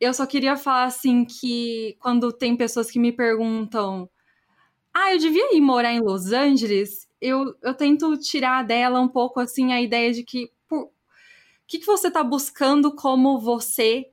eu 0.00 0.12
só 0.12 0.26
queria 0.26 0.56
falar 0.56 0.84
assim 0.84 1.24
que 1.24 1.96
quando 2.00 2.32
tem 2.32 2.56
pessoas 2.56 2.90
que 2.90 2.98
me 2.98 3.12
perguntam, 3.12 4.08
ah, 4.92 5.12
eu 5.12 5.18
devia 5.18 5.56
ir 5.56 5.60
morar 5.60 5.92
em 5.92 6.00
Los 6.00 6.32
Angeles, 6.32 7.08
eu, 7.20 7.54
eu 7.62 7.74
tento 7.74 8.16
tirar 8.18 8.64
dela 8.64 9.00
um 9.00 9.08
pouco 9.08 9.40
assim 9.40 9.72
a 9.72 9.80
ideia 9.80 10.12
de 10.12 10.22
que 10.22 10.50
o 10.70 10.90
que, 11.66 11.80
que 11.80 11.86
você 11.86 12.08
está 12.08 12.22
buscando 12.22 12.94
como 12.94 13.40
você 13.40 14.06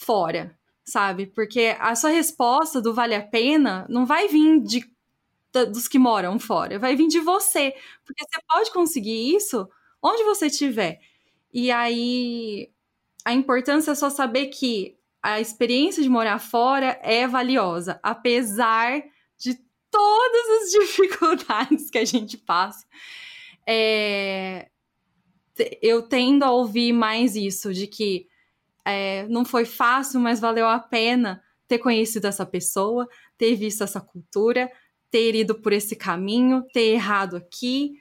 fora, 0.00 0.56
sabe? 0.82 1.26
Porque 1.26 1.76
a 1.78 1.94
sua 1.94 2.10
resposta 2.10 2.80
do 2.80 2.94
vale 2.94 3.14
a 3.14 3.22
pena 3.22 3.86
não 3.88 4.06
vai 4.06 4.28
vir 4.28 4.60
de 4.60 4.90
dos 5.52 5.88
que 5.88 5.98
moram 5.98 6.38
fora, 6.38 6.78
vai 6.78 6.94
vir 6.94 7.08
de 7.08 7.18
você, 7.18 7.74
porque 8.06 8.24
você 8.24 8.40
pode 8.48 8.72
conseguir 8.72 9.34
isso 9.34 9.68
onde 10.00 10.22
você 10.22 10.46
estiver. 10.46 11.00
E 11.52 11.72
aí 11.72 12.70
a 13.24 13.32
importância 13.34 13.90
é 13.90 13.94
só 13.96 14.08
saber 14.08 14.46
que 14.46 14.96
a 15.20 15.40
experiência 15.40 16.02
de 16.02 16.08
morar 16.08 16.38
fora 16.38 16.98
é 17.02 17.26
valiosa, 17.26 17.98
apesar 18.00 19.02
de 19.36 19.58
todas 19.90 20.62
as 20.62 20.70
dificuldades 20.80 21.90
que 21.90 21.98
a 21.98 22.04
gente 22.04 22.38
passa. 22.38 22.86
É... 23.66 24.68
Eu 25.82 26.02
tendo 26.02 26.44
a 26.44 26.52
ouvir 26.52 26.92
mais 26.92 27.34
isso, 27.34 27.74
de 27.74 27.88
que 27.88 28.29
é, 28.84 29.26
não 29.28 29.44
foi 29.44 29.64
fácil, 29.64 30.20
mas 30.20 30.40
valeu 30.40 30.66
a 30.66 30.78
pena 30.78 31.42
ter 31.68 31.78
conhecido 31.78 32.26
essa 32.26 32.44
pessoa, 32.44 33.08
ter 33.38 33.54
visto 33.54 33.84
essa 33.84 34.00
cultura, 34.00 34.70
ter 35.10 35.34
ido 35.34 35.54
por 35.54 35.72
esse 35.72 35.94
caminho, 35.94 36.64
ter 36.72 36.94
errado 36.94 37.36
aqui 37.36 37.92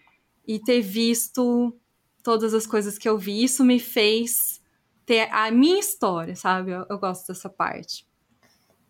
e 0.48 0.60
ter 0.60 0.82
visto 0.82 1.76
todas 2.24 2.54
as 2.54 2.66
coisas 2.66 2.98
que 2.98 3.08
eu 3.08 3.18
vi. 3.18 3.44
Isso 3.44 3.64
me 3.64 3.80
fez 3.80 4.62
ter 5.06 5.28
a 5.32 5.50
minha 5.52 5.80
história, 5.80 6.36
sabe? 6.36 6.72
Eu, 6.72 6.86
eu 6.90 7.00
gosto 7.00 7.28
dessa 7.28 7.50
parte. 7.50 8.08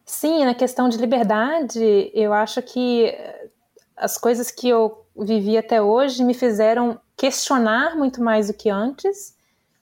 Sim, 0.05 0.43
na 0.43 0.55
questão 0.55 0.89
de 0.89 0.97
liberdade, 0.97 2.11
eu 2.13 2.33
acho 2.33 2.61
que 2.61 3.13
as 3.95 4.17
coisas 4.17 4.49
que 4.49 4.67
eu 4.67 5.05
vivi 5.15 5.57
até 5.57 5.81
hoje 5.81 6.23
me 6.23 6.33
fizeram 6.33 6.99
questionar 7.15 7.95
muito 7.95 8.21
mais 8.21 8.47
do 8.47 8.53
que 8.53 8.69
antes. 8.69 9.35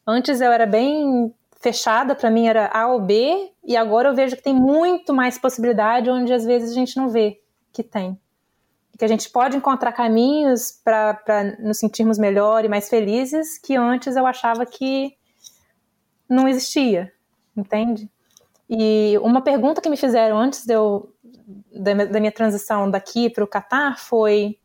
Antes 0.05 0.41
eu 0.41 0.51
era 0.51 0.65
bem 0.65 1.33
fechada, 1.59 2.15
para 2.15 2.29
mim 2.29 2.47
era 2.47 2.67
A 2.67 2.87
ou 2.87 3.01
B, 3.01 3.51
e 3.63 3.75
agora 3.75 4.09
eu 4.09 4.15
vejo 4.15 4.35
que 4.35 4.43
tem 4.43 4.53
muito 4.53 5.13
mais 5.13 5.37
possibilidade 5.37 6.09
onde 6.09 6.33
às 6.33 6.45
vezes 6.45 6.71
a 6.71 6.73
gente 6.73 6.97
não 6.97 7.09
vê 7.09 7.41
que 7.71 7.83
tem. 7.83 8.19
Que 8.97 9.05
a 9.05 9.07
gente 9.07 9.29
pode 9.29 9.55
encontrar 9.55 9.91
caminhos 9.91 10.71
para 10.83 11.21
nos 11.59 11.77
sentirmos 11.77 12.17
melhor 12.17 12.65
e 12.65 12.69
mais 12.69 12.89
felizes 12.89 13.57
que 13.57 13.75
antes 13.75 14.15
eu 14.15 14.25
achava 14.25 14.65
que 14.65 15.15
não 16.27 16.47
existia, 16.47 17.11
entende? 17.55 18.09
E 18.69 19.17
uma 19.21 19.41
pergunta 19.41 19.81
que 19.81 19.89
me 19.89 19.97
fizeram 19.97 20.37
antes 20.37 20.65
de 20.65 20.73
eu, 20.73 21.13
da, 21.71 21.93
da 22.05 22.19
minha 22.19 22.31
transição 22.31 22.89
daqui 22.89 23.29
para 23.29 23.43
o 23.43 23.47
Catar 23.47 23.97
foi: 23.99 24.57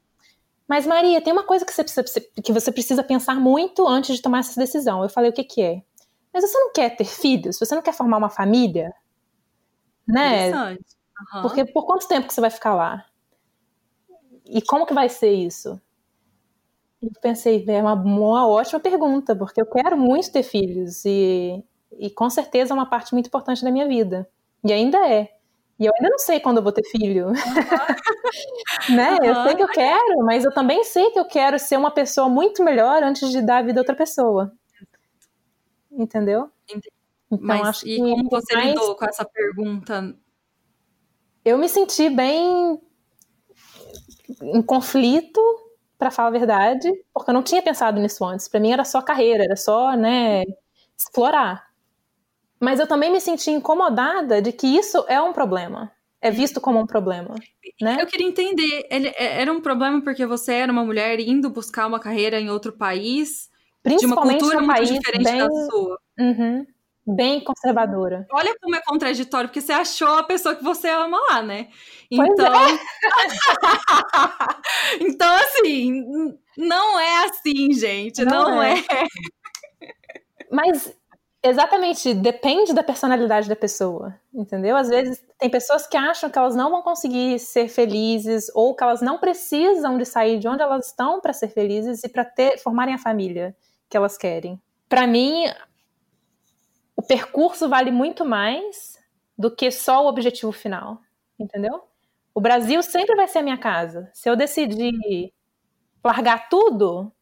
Mas 0.66 0.86
Maria, 0.86 1.20
tem 1.20 1.32
uma 1.32 1.44
coisa 1.44 1.64
que 1.64 1.72
você, 1.72 1.84
precisa, 1.84 2.26
que 2.42 2.52
você 2.52 2.72
precisa 2.72 3.02
pensar 3.02 3.36
muito 3.36 3.86
antes 3.86 4.16
de 4.16 4.22
tomar 4.22 4.40
essa 4.40 4.58
decisão. 4.58 5.02
Eu 5.02 5.08
falei: 5.08 5.30
O 5.30 5.32
que, 5.32 5.44
que 5.44 5.62
é? 5.62 5.82
Mas 6.32 6.48
você 6.48 6.58
não 6.58 6.72
quer 6.72 6.96
ter 6.96 7.04
filhos? 7.04 7.58
Você 7.58 7.74
não 7.74 7.82
quer 7.82 7.92
formar 7.92 8.16
uma 8.16 8.30
família? 8.30 8.92
Né? 10.06 10.50
Uhum. 10.52 11.42
Porque 11.42 11.64
por 11.64 11.84
quanto 11.86 12.08
tempo 12.08 12.26
que 12.26 12.34
você 12.34 12.40
vai 12.40 12.50
ficar 12.50 12.74
lá? 12.74 13.06
E 14.46 14.60
como 14.62 14.86
que 14.86 14.94
vai 14.94 15.08
ser 15.08 15.32
isso? 15.32 15.80
Eu 17.00 17.10
pensei, 17.20 17.64
é 17.68 17.82
uma, 17.82 17.94
uma 17.94 18.48
ótima 18.48 18.80
pergunta, 18.80 19.34
porque 19.34 19.60
eu 19.60 19.66
quero 19.66 19.96
muito 19.96 20.30
ter 20.32 20.42
filhos 20.42 21.04
e 21.04 21.64
e 21.98 22.10
com 22.10 22.28
certeza 22.30 22.72
é 22.72 22.74
uma 22.74 22.88
parte 22.88 23.12
muito 23.12 23.26
importante 23.26 23.62
da 23.62 23.70
minha 23.70 23.86
vida. 23.86 24.28
E 24.64 24.72
ainda 24.72 24.98
é. 25.08 25.28
E 25.78 25.86
eu 25.86 25.92
ainda 25.96 26.10
não 26.10 26.18
sei 26.18 26.38
quando 26.38 26.58
eu 26.58 26.62
vou 26.62 26.72
ter 26.72 26.84
filho. 26.84 27.28
Uhum. 27.28 27.34
né? 28.96 29.12
Uhum. 29.12 29.24
Eu 29.24 29.34
sei 29.44 29.54
que 29.56 29.62
eu 29.62 29.68
quero, 29.68 30.18
mas 30.24 30.44
eu 30.44 30.52
também 30.52 30.84
sei 30.84 31.10
que 31.10 31.18
eu 31.18 31.24
quero 31.24 31.58
ser 31.58 31.76
uma 31.76 31.90
pessoa 31.90 32.28
muito 32.28 32.62
melhor 32.62 33.02
antes 33.02 33.30
de 33.30 33.40
dar 33.42 33.58
a 33.58 33.62
vida 33.62 33.80
a 33.80 33.82
outra 33.82 33.96
pessoa. 33.96 34.52
Entendeu? 35.92 36.50
Entendi. 36.68 36.90
Então, 37.30 37.46
mas 37.46 37.68
acho 37.68 37.88
e 37.88 37.96
que 37.96 38.00
como 38.00 38.28
você 38.30 38.54
mais... 38.54 38.68
lidou 38.68 38.94
com 38.94 39.04
essa 39.04 39.24
pergunta? 39.24 40.16
Eu 41.44 41.58
me 41.58 41.68
senti 41.68 42.10
bem 42.10 42.80
em 44.42 44.62
conflito, 44.62 45.40
para 46.02 46.10
falar 46.10 46.28
a 46.28 46.32
verdade, 46.32 46.90
porque 47.14 47.30
eu 47.30 47.34
não 47.34 47.44
tinha 47.44 47.62
pensado 47.62 48.00
nisso 48.00 48.24
antes. 48.24 48.48
Para 48.48 48.58
mim 48.58 48.72
era 48.72 48.84
só 48.84 49.00
carreira, 49.00 49.44
era 49.44 49.54
só, 49.54 49.94
né, 49.94 50.42
explorar. 50.98 51.68
Mas 52.58 52.80
eu 52.80 52.88
também 52.88 53.12
me 53.12 53.20
senti 53.20 53.52
incomodada 53.52 54.42
de 54.42 54.50
que 54.50 54.66
isso 54.66 55.04
é 55.08 55.20
um 55.20 55.32
problema. 55.32 55.92
É 56.20 56.28
visto 56.28 56.60
como 56.60 56.80
um 56.80 56.86
problema. 56.86 57.36
Né? 57.80 57.98
Eu 58.00 58.06
queria 58.08 58.26
entender, 58.26 58.84
ele, 58.90 59.08
é, 59.16 59.42
era 59.42 59.52
um 59.52 59.60
problema 59.60 60.02
porque 60.02 60.26
você 60.26 60.54
era 60.54 60.72
uma 60.72 60.84
mulher 60.84 61.20
indo 61.20 61.48
buscar 61.48 61.86
uma 61.86 62.00
carreira 62.00 62.40
em 62.40 62.50
outro 62.50 62.72
país, 62.72 63.48
de 63.84 64.06
uma 64.06 64.16
cultura 64.16 64.60
muito 64.60 64.74
país 64.74 64.90
diferente 64.90 65.24
bem, 65.24 65.38
da 65.38 65.48
sua. 65.48 65.98
Uhum, 66.18 66.66
bem 67.06 67.40
conservadora. 67.40 68.26
Olha 68.32 68.54
como 68.60 68.76
é 68.76 68.82
contraditório, 68.82 69.48
porque 69.48 69.60
você 69.60 69.72
achou 69.72 70.18
a 70.18 70.22
pessoa 70.22 70.54
que 70.54 70.62
você 70.62 70.88
ama 70.88 71.18
lá, 71.30 71.42
né? 71.42 71.68
Então, 72.10 72.54
é. 72.54 72.78
então 75.00 75.34
assim, 75.36 76.04
não 76.56 77.00
é 77.00 77.24
assim, 77.24 77.72
gente, 77.72 78.24
não, 78.24 78.50
não 78.50 78.62
é. 78.62 78.78
é. 78.78 79.06
Mas 80.50 80.94
Exatamente, 81.44 82.14
depende 82.14 82.72
da 82.72 82.84
personalidade 82.84 83.48
da 83.48 83.56
pessoa, 83.56 84.14
entendeu? 84.32 84.76
Às 84.76 84.88
vezes 84.88 85.20
tem 85.40 85.50
pessoas 85.50 85.88
que 85.88 85.96
acham 85.96 86.30
que 86.30 86.38
elas 86.38 86.54
não 86.54 86.70
vão 86.70 86.82
conseguir 86.82 87.36
ser 87.40 87.66
felizes 87.66 88.48
ou 88.54 88.76
que 88.76 88.84
elas 88.84 89.00
não 89.00 89.18
precisam 89.18 89.98
de 89.98 90.04
sair 90.04 90.38
de 90.38 90.46
onde 90.46 90.62
elas 90.62 90.86
estão 90.86 91.20
para 91.20 91.32
ser 91.32 91.48
felizes 91.48 92.04
e 92.04 92.08
para 92.08 92.24
ter 92.24 92.58
formarem 92.58 92.94
a 92.94 92.98
família 92.98 93.56
que 93.92 93.96
elas 93.96 94.16
querem. 94.16 94.58
Para 94.88 95.06
mim, 95.06 95.44
o 96.96 97.02
percurso 97.02 97.68
vale 97.68 97.90
muito 97.90 98.24
mais 98.24 98.98
do 99.36 99.54
que 99.54 99.70
só 99.70 100.02
o 100.02 100.08
objetivo 100.08 100.50
final, 100.50 100.98
entendeu? 101.38 101.84
O 102.34 102.40
Brasil 102.40 102.82
sempre 102.82 103.14
vai 103.14 103.28
ser 103.28 103.40
a 103.40 103.42
minha 103.42 103.58
casa. 103.58 104.10
Se 104.14 104.30
eu 104.30 104.34
decidir 104.34 105.30
largar 106.02 106.48
tudo, 106.48 107.12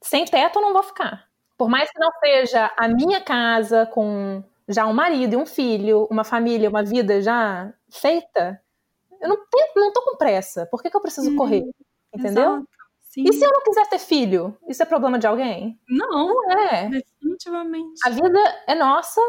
sem 0.00 0.24
teto 0.24 0.60
eu 0.60 0.62
não 0.62 0.72
vou 0.72 0.84
ficar. 0.84 1.28
Por 1.56 1.68
mais 1.68 1.90
que 1.90 1.98
não 1.98 2.10
seja 2.20 2.72
a 2.76 2.86
minha 2.86 3.20
casa 3.20 3.84
com 3.86 4.44
já 4.68 4.86
um 4.86 4.92
marido 4.92 5.32
e 5.32 5.36
um 5.36 5.46
filho, 5.46 6.06
uma 6.08 6.22
família, 6.22 6.68
uma 6.68 6.84
vida 6.84 7.20
já 7.20 7.72
feita, 7.90 8.62
eu 9.20 9.28
não, 9.28 9.36
tenho, 9.36 9.72
não 9.74 9.92
tô 9.92 10.02
com 10.02 10.16
pressa. 10.16 10.64
Por 10.66 10.80
que, 10.80 10.90
que 10.90 10.96
eu 10.96 11.00
preciso 11.00 11.34
correr? 11.34 11.62
Uhum. 11.62 11.72
Entendeu? 13.16 13.32
E 13.32 13.38
se 13.38 13.44
eu 13.44 13.50
não 13.50 13.62
quiser 13.62 13.88
ter 13.88 13.98
filho? 13.98 14.56
Isso 14.68 14.82
é 14.82 14.86
problema 14.86 15.18
de 15.18 15.26
alguém? 15.26 15.78
Não, 15.88 16.28
não 16.28 16.52
é. 16.52 16.88
Definitivamente. 16.88 18.00
A 18.04 18.10
vida 18.10 18.38
é 18.66 18.74
nossa, 18.74 19.20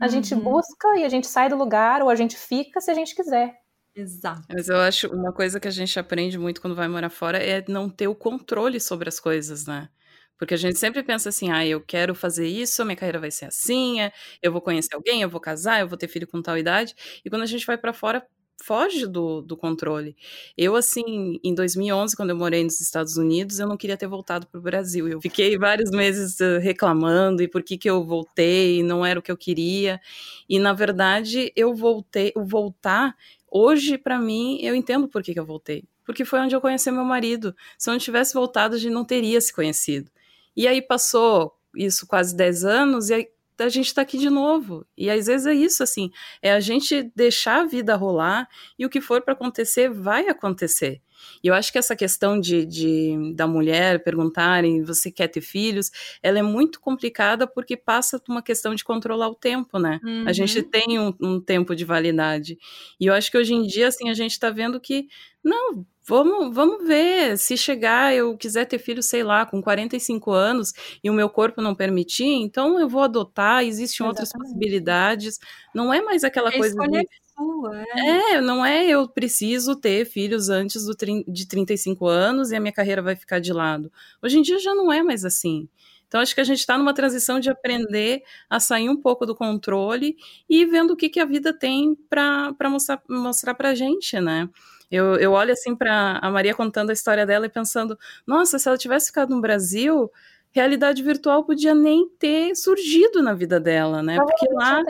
a 0.00 0.04
uhum. 0.04 0.10
gente 0.10 0.34
busca 0.34 0.96
e 0.96 1.04
a 1.04 1.08
gente 1.08 1.26
sai 1.26 1.48
do 1.48 1.56
lugar 1.56 2.02
ou 2.02 2.08
a 2.08 2.14
gente 2.14 2.36
fica 2.36 2.80
se 2.80 2.90
a 2.90 2.94
gente 2.94 3.14
quiser. 3.14 3.54
Exato. 3.94 4.42
Mas 4.52 4.68
eu 4.68 4.76
acho 4.78 5.08
uma 5.08 5.32
coisa 5.32 5.60
que 5.60 5.68
a 5.68 5.70
gente 5.70 5.98
aprende 5.98 6.38
muito 6.38 6.60
quando 6.60 6.74
vai 6.74 6.88
morar 6.88 7.10
fora 7.10 7.38
é 7.38 7.64
não 7.68 7.88
ter 7.88 8.08
o 8.08 8.14
controle 8.14 8.80
sobre 8.80 9.08
as 9.08 9.20
coisas, 9.20 9.66
né? 9.66 9.88
Porque 10.36 10.54
a 10.54 10.56
gente 10.56 10.78
sempre 10.78 11.02
pensa 11.04 11.28
assim, 11.28 11.50
ah, 11.52 11.64
eu 11.64 11.80
quero 11.80 12.12
fazer 12.12 12.46
isso, 12.48 12.84
minha 12.84 12.96
carreira 12.96 13.20
vai 13.20 13.30
ser 13.30 13.44
assim, 13.46 13.98
eu 14.42 14.52
vou 14.52 14.60
conhecer 14.60 14.94
alguém, 14.94 15.22
eu 15.22 15.28
vou 15.28 15.40
casar, 15.40 15.80
eu 15.80 15.86
vou 15.86 15.96
ter 15.96 16.08
filho 16.08 16.26
com 16.26 16.42
tal 16.42 16.58
idade. 16.58 16.94
E 17.24 17.30
quando 17.30 17.42
a 17.42 17.46
gente 17.46 17.64
vai 17.64 17.78
para 17.78 17.92
fora, 17.92 18.26
foge 18.62 19.06
do, 19.06 19.42
do 19.42 19.56
controle. 19.56 20.16
Eu, 20.56 20.76
assim, 20.76 21.38
em 21.42 21.54
2011, 21.54 22.16
quando 22.16 22.30
eu 22.30 22.36
morei 22.36 22.64
nos 22.64 22.80
Estados 22.80 23.16
Unidos, 23.16 23.58
eu 23.58 23.66
não 23.66 23.76
queria 23.76 23.96
ter 23.96 24.06
voltado 24.06 24.46
para 24.46 24.58
o 24.58 24.62
Brasil. 24.62 25.08
Eu 25.08 25.20
fiquei 25.20 25.58
vários 25.58 25.90
meses 25.90 26.38
uh, 26.40 26.58
reclamando 26.60 27.42
e 27.42 27.48
por 27.48 27.62
que, 27.62 27.76
que 27.76 27.88
eu 27.88 28.04
voltei, 28.04 28.82
não 28.82 29.04
era 29.04 29.18
o 29.18 29.22
que 29.22 29.30
eu 29.30 29.36
queria. 29.36 30.00
E, 30.48 30.58
na 30.58 30.72
verdade, 30.72 31.52
eu 31.54 31.74
voltei, 31.74 32.32
o 32.36 32.44
voltar, 32.44 33.14
hoje, 33.50 33.98
para 33.98 34.18
mim, 34.18 34.58
eu 34.62 34.74
entendo 34.74 35.08
por 35.08 35.22
que, 35.22 35.34
que 35.34 35.40
eu 35.40 35.46
voltei. 35.46 35.84
Porque 36.04 36.24
foi 36.24 36.40
onde 36.40 36.54
eu 36.54 36.60
conheci 36.60 36.90
meu 36.90 37.04
marido. 37.04 37.54
Se 37.78 37.88
eu 37.88 37.92
não 37.92 37.98
tivesse 37.98 38.34
voltado, 38.34 38.76
a 38.76 38.78
gente 38.78 38.92
não 38.92 39.04
teria 39.04 39.40
se 39.40 39.52
conhecido. 39.52 40.10
E 40.56 40.68
aí 40.68 40.80
passou 40.80 41.52
isso 41.74 42.06
quase 42.06 42.36
10 42.36 42.64
anos 42.64 43.10
e 43.10 43.28
a 43.58 43.68
gente 43.68 43.86
está 43.86 44.02
aqui 44.02 44.18
de 44.18 44.30
novo. 44.30 44.86
E 44.96 45.10
às 45.10 45.26
vezes 45.26 45.46
é 45.46 45.54
isso, 45.54 45.82
assim, 45.82 46.10
é 46.42 46.52
a 46.52 46.60
gente 46.60 47.10
deixar 47.14 47.62
a 47.62 47.66
vida 47.66 47.94
rolar 47.94 48.48
e 48.78 48.84
o 48.84 48.90
que 48.90 49.00
for 49.00 49.22
para 49.22 49.34
acontecer 49.34 49.90
vai 49.90 50.28
acontecer. 50.28 51.00
E 51.42 51.48
eu 51.48 51.54
acho 51.54 51.72
que 51.72 51.78
essa 51.78 51.96
questão 51.96 52.38
de, 52.38 52.64
de, 52.64 53.32
da 53.34 53.46
mulher 53.46 54.02
perguntarem 54.02 54.82
você 54.82 55.10
quer 55.10 55.28
ter 55.28 55.40
filhos, 55.40 55.90
ela 56.22 56.38
é 56.38 56.42
muito 56.42 56.80
complicada 56.80 57.46
porque 57.46 57.76
passa 57.76 58.18
por 58.18 58.32
uma 58.32 58.42
questão 58.42 58.74
de 58.74 58.84
controlar 58.84 59.28
o 59.28 59.34
tempo, 59.34 59.78
né? 59.78 60.00
Uhum. 60.02 60.24
A 60.26 60.32
gente 60.32 60.62
tem 60.62 60.98
um, 60.98 61.14
um, 61.20 61.40
tempo 61.40 61.74
de 61.74 61.84
validade. 61.84 62.58
E 62.98 63.06
eu 63.06 63.14
acho 63.14 63.30
que 63.30 63.38
hoje 63.38 63.54
em 63.54 63.66
dia, 63.66 63.88
assim, 63.88 64.08
a 64.10 64.14
gente 64.14 64.32
está 64.32 64.50
vendo 64.50 64.80
que, 64.80 65.06
não, 65.44 65.86
Vamos, 66.06 66.54
vamos 66.54 66.86
ver. 66.86 67.38
Se 67.38 67.56
chegar, 67.56 68.14
eu 68.14 68.36
quiser 68.36 68.66
ter 68.66 68.78
filho, 68.78 69.02
sei 69.02 69.22
lá, 69.24 69.46
com 69.46 69.62
45 69.62 70.30
anos 70.30 70.72
e 71.02 71.08
o 71.08 71.14
meu 71.14 71.30
corpo 71.30 71.62
não 71.62 71.74
permitir, 71.74 72.26
então 72.26 72.78
eu 72.78 72.88
vou 72.88 73.02
adotar. 73.02 73.64
Existem 73.64 74.06
Exatamente. 74.06 74.08
outras 74.08 74.32
possibilidades. 74.32 75.38
Não 75.74 75.92
é 75.92 76.02
mais 76.02 76.22
aquela 76.22 76.50
é 76.50 76.58
coisa 76.58 76.76
de. 76.86 77.08
Sua, 77.34 77.82
é. 77.96 78.34
é, 78.34 78.40
não 78.40 78.64
é 78.64 78.86
eu 78.86 79.08
preciso 79.08 79.74
ter 79.74 80.04
filhos 80.04 80.50
antes 80.50 80.84
do, 80.84 80.94
de 81.26 81.48
35 81.48 82.06
anos 82.06 82.52
e 82.52 82.56
a 82.56 82.60
minha 82.60 82.72
carreira 82.72 83.02
vai 83.02 83.16
ficar 83.16 83.40
de 83.40 83.52
lado. 83.52 83.90
Hoje 84.22 84.38
em 84.38 84.42
dia 84.42 84.58
já 84.58 84.74
não 84.74 84.92
é 84.92 85.02
mais 85.02 85.24
assim. 85.24 85.68
Então, 86.06 86.20
acho 86.20 86.32
que 86.32 86.40
a 86.40 86.44
gente 86.44 86.60
está 86.60 86.78
numa 86.78 86.94
transição 86.94 87.40
de 87.40 87.50
aprender 87.50 88.22
a 88.48 88.60
sair 88.60 88.88
um 88.88 88.94
pouco 88.94 89.26
do 89.26 89.34
controle 89.34 90.16
e 90.48 90.64
vendo 90.64 90.92
o 90.92 90.96
que, 90.96 91.08
que 91.08 91.18
a 91.18 91.24
vida 91.24 91.52
tem 91.52 91.96
para 92.08 92.54
mostrar, 92.70 93.02
mostrar 93.08 93.54
para 93.54 93.70
a 93.70 93.74
gente, 93.74 94.20
né? 94.20 94.48
Eu, 94.90 95.16
eu 95.16 95.32
olho 95.32 95.52
assim 95.52 95.74
para 95.74 96.18
a 96.22 96.30
Maria 96.30 96.54
contando 96.54 96.90
a 96.90 96.92
história 96.92 97.26
dela 97.26 97.46
e 97.46 97.50
pensando, 97.50 97.98
nossa, 98.26 98.58
se 98.58 98.68
ela 98.68 98.78
tivesse 98.78 99.06
ficado 99.06 99.34
no 99.34 99.40
Brasil, 99.40 100.10
realidade 100.52 101.02
virtual 101.02 101.44
podia 101.44 101.74
nem 101.74 102.08
ter 102.18 102.54
surgido 102.54 103.22
na 103.22 103.34
vida 103.34 103.58
dela, 103.58 104.02
né? 104.02 104.18
Porque 104.18 104.46
lá. 104.52 104.82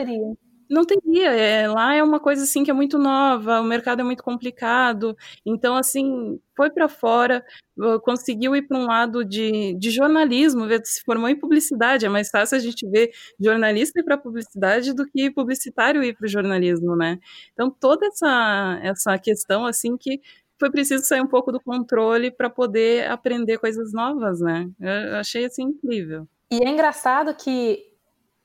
Não 0.68 0.84
teria. 0.84 1.32
É, 1.32 1.68
lá 1.68 1.94
é 1.94 2.02
uma 2.02 2.20
coisa 2.20 2.44
assim 2.44 2.64
que 2.64 2.70
é 2.70 2.74
muito 2.74 2.98
nova, 2.98 3.60
o 3.60 3.64
mercado 3.64 4.00
é 4.00 4.04
muito 4.04 4.22
complicado. 4.22 5.16
Então, 5.44 5.76
assim, 5.76 6.38
foi 6.56 6.70
para 6.70 6.88
fora, 6.88 7.44
conseguiu 8.02 8.54
ir 8.56 8.62
para 8.62 8.78
um 8.78 8.86
lado 8.86 9.24
de, 9.24 9.74
de 9.74 9.90
jornalismo, 9.90 10.66
se 10.84 11.02
formou 11.04 11.28
em 11.28 11.38
publicidade. 11.38 12.06
É 12.06 12.08
mais 12.08 12.30
fácil 12.30 12.56
a 12.56 12.60
gente 12.60 12.88
ver 12.88 13.10
jornalista 13.38 14.00
ir 14.00 14.04
para 14.04 14.18
publicidade 14.18 14.94
do 14.94 15.06
que 15.06 15.30
publicitário 15.30 16.02
ir 16.02 16.16
para 16.16 16.26
o 16.26 16.28
jornalismo, 16.28 16.96
né? 16.96 17.18
Então, 17.52 17.70
toda 17.70 18.06
essa, 18.06 18.80
essa 18.82 19.18
questão, 19.18 19.66
assim, 19.66 19.96
que 19.96 20.20
foi 20.58 20.70
preciso 20.70 21.04
sair 21.04 21.20
um 21.20 21.26
pouco 21.26 21.52
do 21.52 21.60
controle 21.60 22.30
para 22.30 22.48
poder 22.48 23.10
aprender 23.10 23.58
coisas 23.58 23.92
novas, 23.92 24.40
né? 24.40 24.68
Eu 24.80 25.16
achei 25.16 25.44
assim 25.44 25.64
incrível. 25.64 26.26
E 26.50 26.62
é 26.64 26.68
engraçado 26.68 27.34
que 27.34 27.93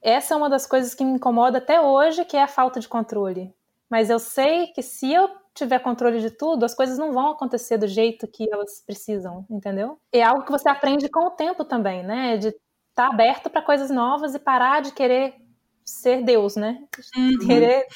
essa 0.02 0.34
é 0.34 0.38
uma 0.38 0.50
das 0.50 0.66
coisas 0.66 0.94
que 0.94 1.04
me 1.04 1.14
incomoda 1.14 1.58
até 1.58 1.82
hoje, 1.82 2.26
que 2.26 2.38
é 2.38 2.44
a 2.44 2.48
falta 2.48 2.80
de 2.80 2.88
controle. 2.88 3.54
Mas 3.90 4.10
eu 4.10 4.20
sei 4.20 4.68
que 4.68 4.82
se 4.82 5.12
eu 5.12 5.30
tiver 5.54 5.80
controle 5.80 6.22
de 6.22 6.30
tudo, 6.30 6.64
as 6.64 6.76
coisas 6.76 6.98
não 6.98 7.12
vão 7.12 7.32
acontecer 7.32 7.78
do 7.78 7.88
jeito 7.88 8.28
que 8.28 8.48
elas 8.52 8.82
precisam, 8.86 9.46
entendeu? 9.50 10.00
É 10.12 10.24
algo 10.24 10.46
que 10.46 10.52
você 10.52 10.70
aprende 10.70 11.10
com 11.10 11.26
o 11.26 11.32
tempo 11.32 11.66
também, 11.66 12.04
né? 12.04 12.38
De 12.38 12.48
estar 12.48 12.62
tá 12.94 13.08
aberto 13.08 13.50
para 13.50 13.62
coisas 13.62 13.90
novas 13.90 14.36
e 14.36 14.40
parar 14.40 14.82
de 14.82 14.92
querer 14.92 15.36
ser 15.84 16.24
Deus, 16.24 16.56
né? 16.56 16.84
Uhum. 17.18 17.48
Querer 17.48 17.88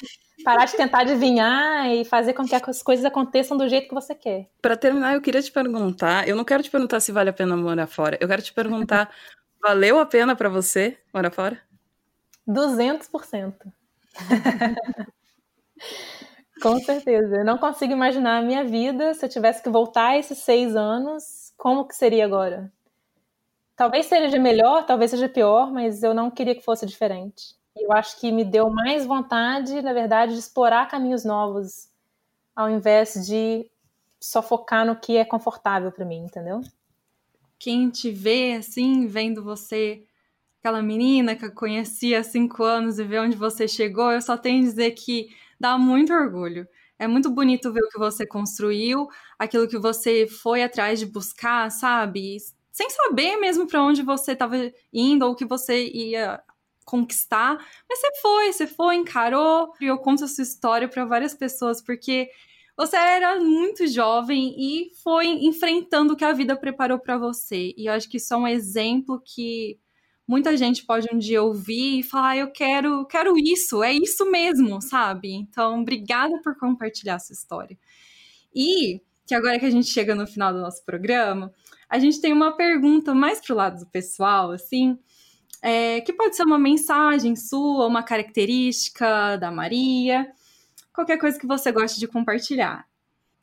parar 0.44 0.66
de 0.66 0.76
tentar 0.76 1.00
adivinhar 1.00 1.88
e 1.90 2.04
fazer 2.04 2.34
com 2.34 2.44
que 2.44 2.54
as 2.54 2.82
coisas 2.82 3.04
aconteçam 3.04 3.56
do 3.56 3.68
jeito 3.68 3.88
que 3.88 3.94
você 3.94 4.14
quer. 4.14 4.48
Para 4.60 4.76
terminar, 4.76 5.14
eu 5.14 5.22
queria 5.22 5.40
te 5.40 5.52
perguntar, 5.52 6.28
eu 6.28 6.36
não 6.36 6.44
quero 6.44 6.62
te 6.62 6.70
perguntar 6.70 7.00
se 7.00 7.12
vale 7.12 7.30
a 7.30 7.32
pena 7.32 7.56
morar 7.56 7.86
fora. 7.86 8.18
Eu 8.20 8.28
quero 8.28 8.42
te 8.42 8.52
perguntar, 8.52 9.10
valeu 9.62 9.98
a 9.98 10.04
pena 10.04 10.34
para 10.34 10.48
você 10.48 10.98
morar 11.12 11.30
fora? 11.30 11.60
200%. 12.46 13.54
Com 16.62 16.78
certeza. 16.80 17.36
Eu 17.36 17.44
não 17.44 17.58
consigo 17.58 17.92
imaginar 17.92 18.38
a 18.38 18.42
minha 18.42 18.64
vida 18.64 19.12
se 19.14 19.24
eu 19.24 19.28
tivesse 19.28 19.62
que 19.62 19.68
voltar 19.68 20.18
esses 20.18 20.38
seis 20.38 20.74
anos, 20.74 21.52
como 21.56 21.86
que 21.86 21.94
seria 21.94 22.24
agora? 22.24 22.72
Talvez 23.76 24.06
seja 24.06 24.38
melhor, 24.38 24.86
talvez 24.86 25.10
seja 25.10 25.28
pior, 25.28 25.70
mas 25.72 26.02
eu 26.02 26.14
não 26.14 26.30
queria 26.30 26.54
que 26.54 26.62
fosse 26.62 26.86
diferente. 26.86 27.54
Eu 27.76 27.92
acho 27.92 28.20
que 28.20 28.30
me 28.30 28.44
deu 28.44 28.70
mais 28.70 29.04
vontade, 29.04 29.82
na 29.82 29.92
verdade, 29.92 30.32
de 30.32 30.38
explorar 30.38 30.88
caminhos 30.88 31.24
novos, 31.24 31.88
ao 32.54 32.70
invés 32.70 33.26
de 33.26 33.68
só 34.20 34.40
focar 34.40 34.86
no 34.86 34.96
que 34.96 35.16
é 35.16 35.24
confortável 35.24 35.90
para 35.90 36.04
mim, 36.04 36.24
entendeu? 36.24 36.62
Quem 37.58 37.90
te 37.90 38.10
vê 38.10 38.54
assim, 38.54 39.06
vendo 39.06 39.42
você, 39.42 40.06
aquela 40.64 40.82
menina 40.82 41.36
que 41.36 41.44
eu 41.44 41.52
conheci 41.52 42.14
há 42.14 42.22
cinco 42.24 42.64
anos 42.64 42.98
e 42.98 43.04
vê 43.04 43.18
onde 43.18 43.36
você 43.36 43.68
chegou, 43.68 44.10
eu 44.10 44.22
só 44.22 44.34
tenho 44.38 44.62
a 44.62 44.64
dizer 44.64 44.92
que 44.92 45.28
dá 45.60 45.76
muito 45.76 46.10
orgulho. 46.10 46.66
É 46.98 47.06
muito 47.06 47.28
bonito 47.28 47.70
ver 47.70 47.82
o 47.82 47.88
que 47.90 47.98
você 47.98 48.26
construiu, 48.26 49.06
aquilo 49.38 49.68
que 49.68 49.76
você 49.76 50.26
foi 50.26 50.62
atrás 50.62 50.98
de 50.98 51.04
buscar, 51.04 51.70
sabe? 51.70 52.38
Sem 52.72 52.88
saber 52.88 53.36
mesmo 53.36 53.66
para 53.66 53.82
onde 53.84 54.02
você 54.02 54.32
estava 54.32 54.56
indo 54.90 55.26
ou 55.26 55.32
o 55.32 55.36
que 55.36 55.44
você 55.44 55.86
ia 55.86 56.40
conquistar, 56.86 57.58
mas 57.88 57.98
você 57.98 58.10
foi, 58.22 58.52
você 58.52 58.66
foi, 58.66 58.94
encarou, 58.96 59.70
e 59.80 59.86
eu 59.86 59.98
conto 59.98 60.24
a 60.24 60.28
sua 60.28 60.42
história 60.42 60.88
para 60.88 61.04
várias 61.04 61.34
pessoas 61.34 61.82
porque 61.82 62.30
você 62.76 62.96
era 62.96 63.38
muito 63.38 63.86
jovem 63.86 64.54
e 64.58 64.90
foi 65.02 65.26
enfrentando 65.26 66.14
o 66.14 66.16
que 66.16 66.24
a 66.24 66.32
vida 66.32 66.56
preparou 66.56 66.98
para 66.98 67.18
você. 67.18 67.74
E 67.76 67.86
eu 67.86 67.92
acho 67.92 68.08
que 68.08 68.16
isso 68.16 68.32
é 68.32 68.36
um 68.36 68.48
exemplo 68.48 69.20
que 69.24 69.78
muita 70.26 70.56
gente 70.56 70.84
pode 70.84 71.08
um 71.12 71.18
dia 71.18 71.42
ouvir 71.42 72.00
e 72.00 72.02
falar, 72.02 72.30
ah, 72.30 72.36
eu 72.36 72.50
quero, 72.50 73.06
quero 73.06 73.36
isso, 73.38 73.82
é 73.82 73.92
isso 73.92 74.30
mesmo, 74.30 74.80
sabe? 74.80 75.32
Então, 75.32 75.80
obrigada 75.80 76.40
por 76.42 76.56
compartilhar 76.56 77.14
essa 77.14 77.32
história. 77.32 77.78
E 78.54 79.00
que 79.26 79.34
agora 79.34 79.58
que 79.58 79.66
a 79.66 79.70
gente 79.70 79.88
chega 79.88 80.14
no 80.14 80.26
final 80.26 80.52
do 80.52 80.60
nosso 80.60 80.84
programa, 80.84 81.52
a 81.88 81.98
gente 81.98 82.20
tem 82.20 82.32
uma 82.32 82.52
pergunta 82.56 83.14
mais 83.14 83.40
pro 83.40 83.54
lado 83.54 83.78
do 83.80 83.86
pessoal, 83.86 84.50
assim, 84.50 84.98
é, 85.62 86.00
que 86.02 86.12
pode 86.12 86.36
ser 86.36 86.42
uma 86.44 86.58
mensagem 86.58 87.34
sua, 87.36 87.86
uma 87.86 88.02
característica 88.02 89.36
da 89.36 89.50
Maria, 89.50 90.30
qualquer 90.92 91.18
coisa 91.18 91.38
que 91.38 91.46
você 91.46 91.72
goste 91.72 91.98
de 91.98 92.06
compartilhar. 92.06 92.86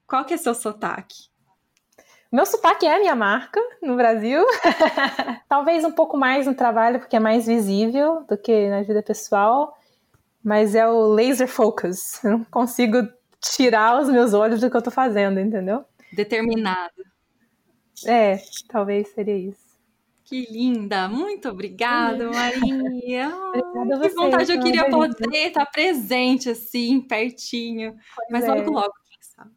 Qual 0.05 0.23
que 0.25 0.33
é 0.33 0.37
seu 0.37 0.53
sotaque? 0.53 1.30
Meu 2.31 2.45
sotaque 2.45 2.85
é 2.85 2.95
a 2.95 2.99
minha 2.99 3.15
marca 3.15 3.59
no 3.81 3.97
Brasil. 3.97 4.41
Talvez 5.49 5.83
um 5.83 5.91
pouco 5.91 6.15
mais 6.15 6.47
no 6.47 6.55
trabalho, 6.55 6.99
porque 6.99 7.17
é 7.17 7.19
mais 7.19 7.45
visível 7.45 8.23
do 8.25 8.37
que 8.37 8.69
na 8.69 8.83
vida 8.83 9.03
pessoal. 9.03 9.77
Mas 10.41 10.73
é 10.73 10.87
o 10.87 11.09
laser 11.09 11.47
focus. 11.47 12.23
Eu 12.23 12.31
não 12.31 12.43
consigo 12.45 13.05
tirar 13.41 14.01
os 14.01 14.09
meus 14.09 14.33
olhos 14.33 14.61
do 14.61 14.71
que 14.71 14.77
eu 14.77 14.81
tô 14.81 14.89
fazendo, 14.89 15.41
entendeu? 15.41 15.83
Determinado. 16.13 17.03
É, 18.05 18.39
talvez 18.69 19.09
seria 19.09 19.37
isso. 19.37 19.71
Que 20.23 20.47
linda! 20.49 21.09
Muito 21.09 21.49
obrigada, 21.49 22.31
Maria. 22.31 23.35
obrigada 23.53 24.09
que 24.09 24.15
vontade 24.15 24.51
eu 24.53 24.61
queria 24.61 24.89
poder 24.89 25.47
estar 25.47 25.65
presente 25.65 26.49
assim, 26.49 27.01
pertinho. 27.01 27.97
Pois 28.15 28.27
Mas 28.31 28.45
é. 28.45 28.53
logo, 28.53 28.71
logo, 28.71 28.93
quem 29.09 29.19
sabe. 29.21 29.51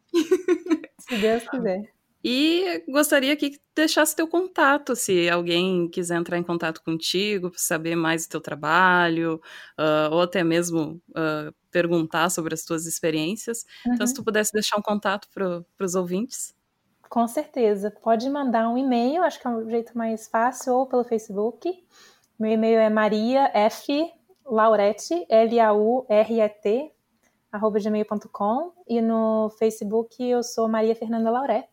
Se 0.99 1.17
Deus 1.17 1.47
quiser. 1.47 1.94
E 2.27 2.83
gostaria 2.89 3.35
que 3.35 3.59
deixasse 3.75 4.15
teu 4.15 4.27
contato, 4.27 4.95
se 4.95 5.29
alguém 5.29 5.87
quiser 5.87 6.15
entrar 6.15 6.39
em 6.39 6.43
contato 6.43 6.81
contigo, 6.83 7.51
para 7.51 7.59
saber 7.59 7.95
mais 7.95 8.25
do 8.25 8.31
teu 8.31 8.41
trabalho, 8.41 9.39
uh, 9.79 10.11
ou 10.11 10.21
até 10.23 10.43
mesmo 10.43 10.99
uh, 11.11 11.53
perguntar 11.69 12.31
sobre 12.31 12.55
as 12.55 12.63
tuas 12.63 12.87
experiências. 12.87 13.63
Uhum. 13.85 13.93
Então, 13.93 14.07
se 14.07 14.15
tu 14.15 14.17
uhum. 14.19 14.23
pudesse 14.23 14.51
deixar 14.51 14.75
um 14.75 14.81
contato 14.81 15.27
para 15.31 15.63
os 15.79 15.93
ouvintes. 15.93 16.55
Com 17.07 17.27
certeza. 17.27 17.91
Pode 17.91 18.27
mandar 18.27 18.69
um 18.69 18.75
e-mail, 18.75 19.21
acho 19.21 19.39
que 19.39 19.47
é 19.47 19.51
o 19.51 19.69
jeito 19.69 19.95
mais 19.95 20.27
fácil, 20.27 20.73
ou 20.73 20.87
pelo 20.87 21.03
Facebook. 21.03 21.71
Meu 22.39 22.51
e-mail 22.53 22.79
é 22.79 22.89
Maria 22.89 23.51
F. 23.53 24.11
Laurete, 24.43 25.27
L-A-U-R-E-T, 25.29 26.91
arroba 27.51 27.79
gmail.com. 27.79 28.73
E 28.87 28.99
no 28.99 29.51
Facebook 29.59 30.23
eu 30.23 30.41
sou 30.41 30.67
Maria 30.67 30.95
Fernanda 30.95 31.29
Lauré. 31.29 31.69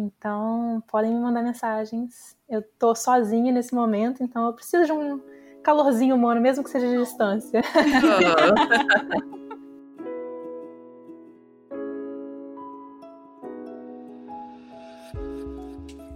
Então, 0.00 0.82
podem 0.88 1.12
me 1.12 1.20
mandar 1.20 1.42
mensagens. 1.42 2.34
Eu 2.48 2.62
tô 2.78 2.94
sozinha 2.94 3.52
nesse 3.52 3.74
momento, 3.74 4.22
então 4.22 4.46
eu 4.46 4.54
preciso 4.54 4.86
de 4.86 4.92
um 4.92 5.20
calorzinho 5.62 6.16
humano, 6.16 6.40
mesmo 6.40 6.64
que 6.64 6.70
seja 6.70 6.88
de 6.88 6.96
distância. 6.96 7.60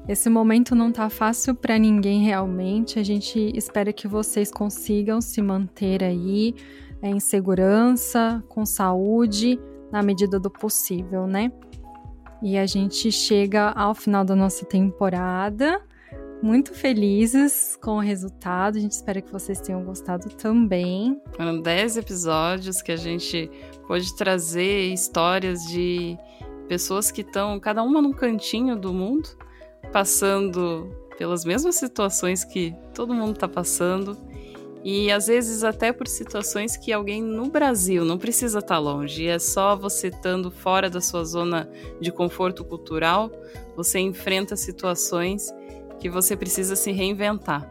Esse 0.08 0.28
momento 0.28 0.74
não 0.74 0.92
tá 0.92 1.08
fácil 1.10 1.54
para 1.54 1.78
ninguém 1.78 2.24
realmente. 2.24 2.98
A 2.98 3.02
gente 3.02 3.52
espera 3.56 3.90
que 3.92 4.06
vocês 4.08 4.50
consigam 4.50 5.20
se 5.20 5.40
manter 5.42 6.04
aí 6.04 6.54
é, 7.02 7.08
em 7.08 7.20
segurança, 7.20 8.42
com 8.48 8.66
saúde, 8.66 9.58
na 9.90 10.02
medida 10.02 10.38
do 10.38 10.50
possível, 10.50 11.26
né? 11.26 11.50
E 12.44 12.58
a 12.58 12.66
gente 12.66 13.10
chega 13.10 13.70
ao 13.70 13.94
final 13.94 14.22
da 14.22 14.36
nossa 14.36 14.66
temporada, 14.66 15.80
muito 16.42 16.74
felizes 16.74 17.74
com 17.80 17.92
o 17.92 18.00
resultado. 18.00 18.76
A 18.76 18.80
gente 18.80 18.92
espera 18.92 19.22
que 19.22 19.32
vocês 19.32 19.62
tenham 19.62 19.82
gostado 19.82 20.28
também. 20.28 21.18
Foram 21.34 21.62
10 21.62 21.96
episódios 21.96 22.82
que 22.82 22.92
a 22.92 22.96
gente 22.96 23.50
pôde 23.88 24.14
trazer 24.14 24.92
histórias 24.92 25.62
de 25.68 26.18
pessoas 26.68 27.10
que 27.10 27.22
estão, 27.22 27.58
cada 27.58 27.82
uma 27.82 28.02
num 28.02 28.12
cantinho 28.12 28.76
do 28.76 28.92
mundo, 28.92 29.26
passando 29.90 30.94
pelas 31.16 31.46
mesmas 31.46 31.76
situações 31.76 32.44
que 32.44 32.76
todo 32.92 33.14
mundo 33.14 33.32
está 33.32 33.48
passando 33.48 34.18
e 34.84 35.10
às 35.10 35.28
vezes 35.28 35.64
até 35.64 35.92
por 35.92 36.06
situações 36.06 36.76
que 36.76 36.92
alguém 36.92 37.22
no 37.22 37.48
Brasil 37.48 38.04
não 38.04 38.18
precisa 38.18 38.58
estar 38.58 38.74
tá 38.74 38.78
longe, 38.78 39.26
é 39.26 39.38
só 39.38 39.74
você 39.74 40.08
estando 40.08 40.50
fora 40.50 40.90
da 40.90 41.00
sua 41.00 41.24
zona 41.24 41.70
de 41.98 42.12
conforto 42.12 42.62
cultural, 42.62 43.32
você 43.74 43.98
enfrenta 43.98 44.54
situações 44.56 45.50
que 45.98 46.10
você 46.10 46.36
precisa 46.36 46.76
se 46.76 46.92
reinventar. 46.92 47.70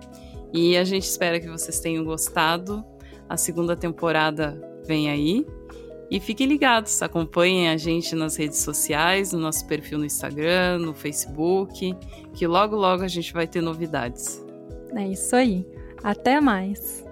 E 0.52 0.76
a 0.76 0.84
gente 0.84 1.04
espera 1.04 1.40
que 1.40 1.48
vocês 1.48 1.80
tenham 1.80 2.04
gostado. 2.04 2.84
A 3.30 3.38
segunda 3.38 3.76
temporada 3.76 4.60
vem 4.86 5.10
aí. 5.10 5.46
E 6.10 6.20
fiquem 6.20 6.48
ligados, 6.48 7.02
acompanhem 7.02 7.70
a 7.70 7.78
gente 7.78 8.16
nas 8.16 8.36
redes 8.36 8.60
sociais, 8.60 9.34
no 9.34 9.40
nosso 9.40 9.66
perfil 9.68 10.00
no 10.00 10.06
Instagram, 10.06 10.80
no 10.80 10.94
Facebook, 10.94 11.96
que 12.34 12.46
logo 12.48 12.76
logo 12.76 13.04
a 13.04 13.08
gente 13.08 13.34
vai 13.34 13.48
ter 13.48 13.62
novidades. 13.62 14.44
É 14.96 15.08
isso 15.08 15.36
aí. 15.36 15.66
Até 16.04 16.40
mais! 16.42 17.03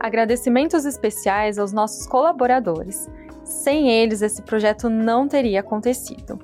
Agradecimentos 0.00 0.84
especiais 0.84 1.58
aos 1.58 1.72
nossos 1.72 2.06
colaboradores. 2.06 3.08
Sem 3.44 3.90
eles, 3.90 4.22
esse 4.22 4.42
projeto 4.42 4.88
não 4.88 5.26
teria 5.26 5.60
acontecido. 5.60 6.38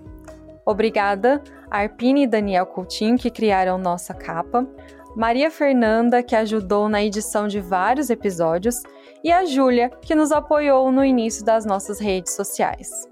Obrigada 0.67 1.43
a 1.71 1.81
Arpine 1.81 2.23
e 2.23 2.27
Daniel 2.27 2.67
Coutinho, 2.67 3.19
que 3.19 3.31
criaram 3.31 3.77
nossa 3.77 4.15
capa, 4.15 4.67
Maria 5.15 5.51
Fernanda, 5.51 6.23
que 6.23 6.35
ajudou 6.35 6.89
na 6.89 7.05
edição 7.05 7.47
de 7.47 7.61
vários 7.61 8.11
episódios, 8.11 8.83
e 9.23 9.31
a 9.31 9.45
Júlia, 9.45 9.91
que 10.03 10.15
nos 10.15 10.33
apoiou 10.33 10.91
no 10.91 11.05
início 11.05 11.45
das 11.45 11.65
nossas 11.65 12.01
redes 12.01 12.35
sociais. 12.35 13.09